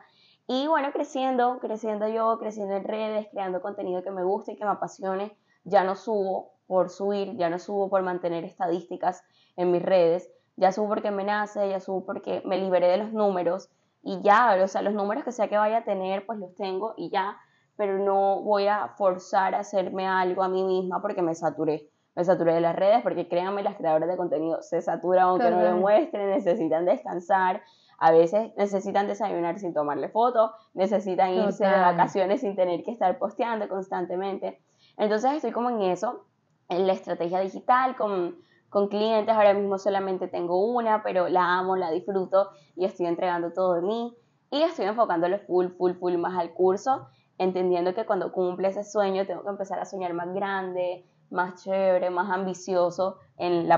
[0.49, 4.65] y bueno, creciendo, creciendo yo, creciendo en redes, creando contenido que me guste y que
[4.65, 9.25] me apasione, ya no subo por subir, ya no subo por mantener estadísticas
[9.57, 13.13] en mis redes, ya subo porque me nace, ya subo porque me liberé de los
[13.13, 13.71] números
[14.03, 16.95] y ya, o sea, los números que sea que vaya a tener, pues los tengo
[16.97, 17.37] y ya,
[17.77, 21.91] pero no voy a forzar a hacerme algo a mí misma porque me saturé.
[22.15, 25.61] Me saturé de las redes porque créanme, las creadoras de contenido se saturan aunque no
[25.61, 27.63] lo muestren, necesitan descansar,
[27.99, 33.19] a veces necesitan desayunar sin tomarle fotos, necesitan irse de vacaciones sin tener que estar
[33.19, 34.61] posteando constantemente.
[34.97, 36.25] Entonces estoy como en eso,
[36.69, 38.37] en la estrategia digital, con,
[38.69, 43.53] con clientes, ahora mismo solamente tengo una, pero la amo, la disfruto y estoy entregando
[43.53, 44.17] todo de mí
[44.51, 47.07] y estoy enfocándole full, full, full más al curso
[47.39, 52.11] entendiendo que cuando cumple ese sueño tengo que empezar a soñar más grande, más chévere,
[52.11, 53.69] más ambicioso en,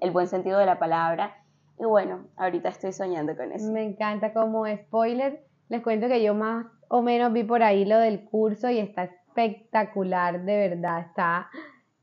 [0.00, 1.36] el buen sentido de la palabra.
[1.78, 3.70] Y bueno, ahorita estoy soñando con eso.
[3.72, 5.44] Me encanta como spoiler.
[5.68, 9.04] Les cuento que yo más o menos vi por ahí lo del curso y está
[9.04, 11.00] espectacular, de verdad.
[11.00, 11.50] Está,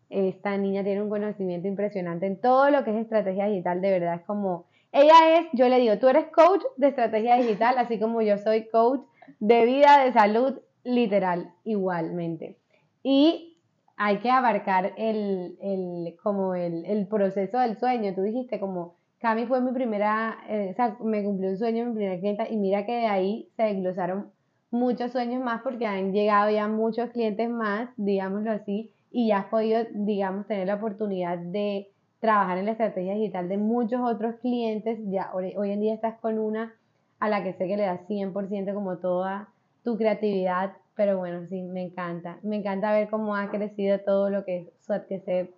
[0.09, 4.15] esta niña tiene un conocimiento impresionante en todo lo que es estrategia digital, de verdad
[4.15, 8.21] es como, ella es, yo le digo, tú eres coach de estrategia digital, así como
[8.21, 9.01] yo soy coach
[9.39, 12.57] de vida, de salud literal, igualmente.
[13.03, 13.57] Y
[13.95, 18.13] hay que abarcar el, el como el, el, proceso del sueño.
[18.13, 21.93] Tú dijiste como, Cami fue mi primera, eh, o sea, me cumplió un sueño, mi
[21.93, 24.31] primera clienta, y mira que de ahí se desglosaron
[24.71, 29.45] muchos sueños más porque han llegado ya muchos clientes más, digámoslo así, y ya has
[29.45, 34.97] podido, digamos, tener la oportunidad de trabajar en la estrategia digital de muchos otros clientes.
[35.03, 36.73] Ya hoy, en día estás con una
[37.19, 39.49] a la que sé que le das 100% como toda
[39.83, 42.39] tu creatividad, pero bueno, sí, me encanta.
[42.41, 45.11] Me encanta ver cómo ha crecido todo lo que es Suat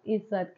[0.03, 0.49] y Suat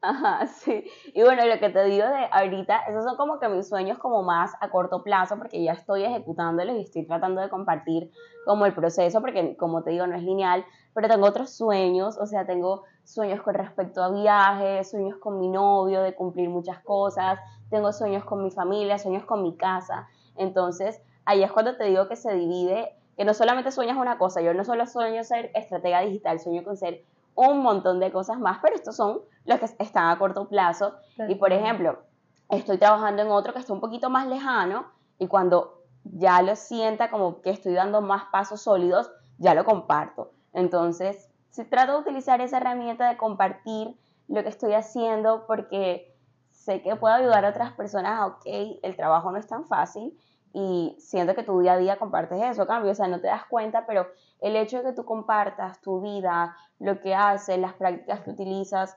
[0.00, 0.84] Ajá, sí.
[1.12, 4.22] Y bueno, lo que te digo de ahorita, esos son como que mis sueños como
[4.22, 8.10] más a corto plazo, porque ya estoy ejecutándolos y estoy tratando de compartir
[8.44, 10.64] como el proceso, porque como te digo, no es lineal,
[10.94, 15.48] pero tengo otros sueños, o sea, tengo sueños con respecto a viajes, sueños con mi
[15.48, 20.06] novio, de cumplir muchas cosas, tengo sueños con mi familia, sueños con mi casa.
[20.36, 24.40] Entonces, ahí es cuando te digo que se divide, que no solamente sueñas una cosa,
[24.42, 27.02] yo no solo sueño ser estratega digital, sueño con ser
[27.36, 30.94] un montón de cosas más, pero estos son los que están a corto plazo.
[31.28, 31.98] Y por ejemplo,
[32.50, 34.86] estoy trabajando en otro que está un poquito más lejano
[35.18, 40.32] y cuando ya lo sienta como que estoy dando más pasos sólidos, ya lo comparto.
[40.52, 43.96] Entonces, si trato de utilizar esa herramienta de compartir
[44.28, 46.16] lo que estoy haciendo porque
[46.50, 48.46] sé que puedo ayudar a otras personas, ok,
[48.82, 50.18] el trabajo no es tan fácil,
[50.58, 53.44] y siento que tu día a día compartes eso, cambio, o sea, no te das
[53.44, 54.06] cuenta, pero
[54.40, 58.96] el hecho de que tú compartas tu vida, lo que haces, las prácticas que utilizas,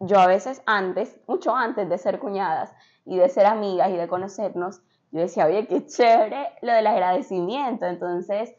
[0.00, 2.72] yo a veces antes, mucho antes de ser cuñadas
[3.04, 4.80] y de ser amigas y de conocernos,
[5.10, 8.54] yo decía, oye, qué chévere lo del agradecimiento, entonces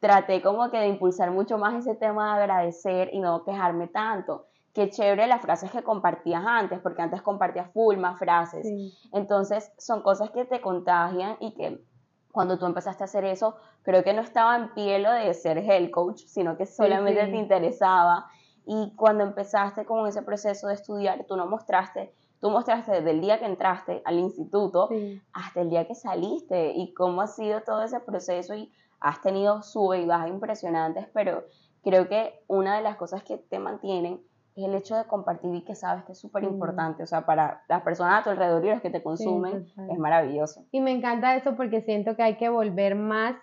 [0.00, 4.49] traté como que de impulsar mucho más ese tema de agradecer y no quejarme tanto
[4.72, 8.66] qué chévere las frases que compartías antes, porque antes compartías full más frases.
[9.12, 11.84] Entonces, son cosas que te contagian y que
[12.32, 15.58] cuando tú empezaste a hacer eso, creo que no estaba en pie lo de ser
[15.58, 18.26] health coach, sino que solamente te interesaba.
[18.64, 23.20] Y cuando empezaste con ese proceso de estudiar, tú no mostraste, tú mostraste desde el
[23.20, 24.88] día que entraste al instituto
[25.32, 29.62] hasta el día que saliste y cómo ha sido todo ese proceso y has tenido
[29.62, 31.44] sube y bajas impresionantes, pero
[31.82, 34.20] creo que una de las cosas que te mantienen
[34.56, 37.82] el hecho de compartir y que sabes que es súper importante, o sea, para las
[37.82, 40.64] personas a tu alrededor y los que te consumen, es maravilloso.
[40.70, 43.36] Y me encanta eso porque siento que hay que volver más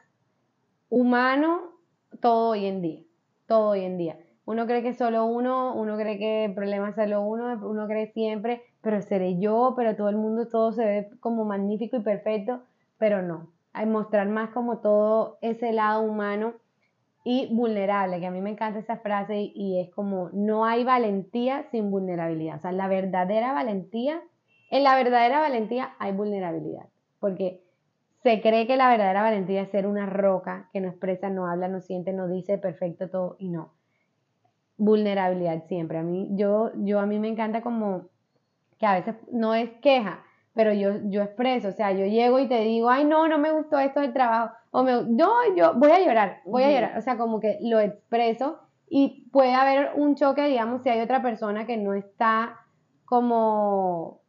[0.89, 1.61] humano
[2.19, 3.01] todo hoy en día,
[3.47, 4.17] todo hoy en día.
[4.45, 8.07] Uno cree que solo uno, uno cree que el problema es solo uno, uno cree
[8.13, 12.61] siempre, pero seré yo, pero todo el mundo, todo se ve como magnífico y perfecto,
[12.97, 13.47] pero no.
[13.73, 16.53] Hay mostrar más como todo ese lado humano
[17.29, 21.67] y vulnerable, que a mí me encanta esa frase y es como, no hay valentía
[21.71, 22.55] sin vulnerabilidad.
[22.55, 24.21] O sea, la verdadera valentía,
[24.71, 26.85] en la verdadera valentía hay vulnerabilidad.
[27.19, 27.61] porque
[28.23, 31.67] se cree que la verdadera valentía es ser una roca que no expresa, no habla,
[31.67, 33.73] no siente, no dice perfecto todo y no.
[34.77, 35.97] Vulnerabilidad siempre.
[35.97, 38.07] A mí, yo, yo a mí me encanta como
[38.79, 40.23] que a veces no es queja,
[40.57, 43.51] pero yo, yo expreso, o sea, yo llego y te digo, ay, no, no me
[43.51, 47.01] gustó esto del trabajo, o me, no, yo voy a llorar, voy a llorar, o
[47.01, 51.65] sea, como que lo expreso y puede haber un choque, digamos, si hay otra persona
[51.67, 52.57] que no está
[53.05, 54.21] como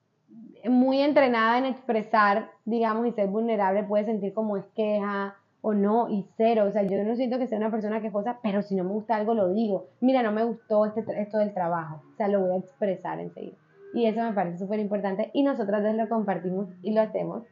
[0.69, 6.09] muy entrenada en expresar, digamos, y ser vulnerable, puede sentir como es queja o no,
[6.09, 6.67] y cero.
[6.69, 9.17] O sea, yo no siento que sea una persona quejosa, pero si no me gusta
[9.17, 9.87] algo, lo digo.
[10.01, 12.03] Mira, no me gustó este, esto del trabajo.
[12.13, 13.57] O sea, lo voy a expresar enseguida.
[13.95, 17.45] Y eso me parece súper importante y nosotras lo compartimos y lo hacemos.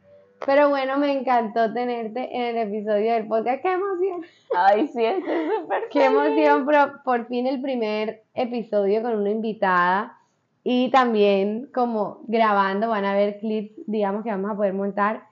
[0.44, 3.62] Pero bueno, me encantó tenerte en el episodio del podcast.
[3.62, 4.22] ¡Qué emoción!
[4.54, 6.66] Ay, sí, estoy súper ¡Qué emoción!
[6.66, 10.18] Por, por fin el primer episodio con una invitada
[10.62, 15.22] y también como grabando, van a ver clips, digamos, que vamos a poder montar.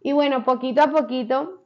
[0.00, 1.62] Y bueno, poquito a poquito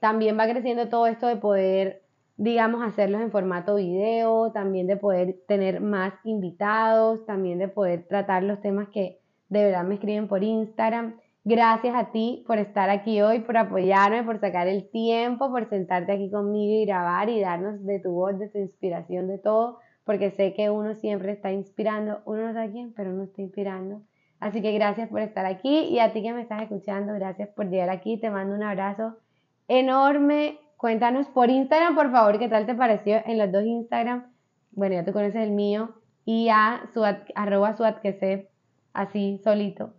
[0.00, 2.02] también va creciendo todo esto de poder,
[2.42, 8.42] digamos, hacerlos en formato video, también de poder tener más invitados, también de poder tratar
[8.42, 11.16] los temas que de verdad me escriben por Instagram.
[11.44, 16.12] Gracias a ti por estar aquí hoy, por apoyarme, por sacar el tiempo, por sentarte
[16.12, 20.30] aquí conmigo y grabar y darnos de tu voz, de tu inspiración, de todo porque
[20.30, 24.02] sé que uno siempre está inspirando, uno no sabe quién, pero uno está inspirando.
[24.40, 27.68] Así que gracias por estar aquí y a ti que me estás escuchando, gracias por
[27.68, 29.18] llegar aquí, te mando un abrazo
[29.68, 30.58] enorme.
[30.80, 34.32] Cuéntanos por Instagram, por favor, qué tal te pareció en los dos Instagram.
[34.70, 35.90] Bueno, ya tú conoces el mío
[36.24, 38.48] y a su arroba sé
[38.94, 39.92] así solito.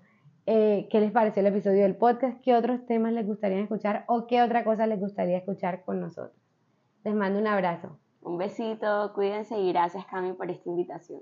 [0.48, 2.42] Eh, ¿Qué les pareció el episodio del podcast?
[2.42, 6.42] ¿Qué otros temas les gustaría escuchar o qué otra cosa les gustaría escuchar con nosotros?
[7.04, 8.00] Les mando un abrazo.
[8.24, 11.22] Un besito, cuídense y gracias Cami por esta invitación.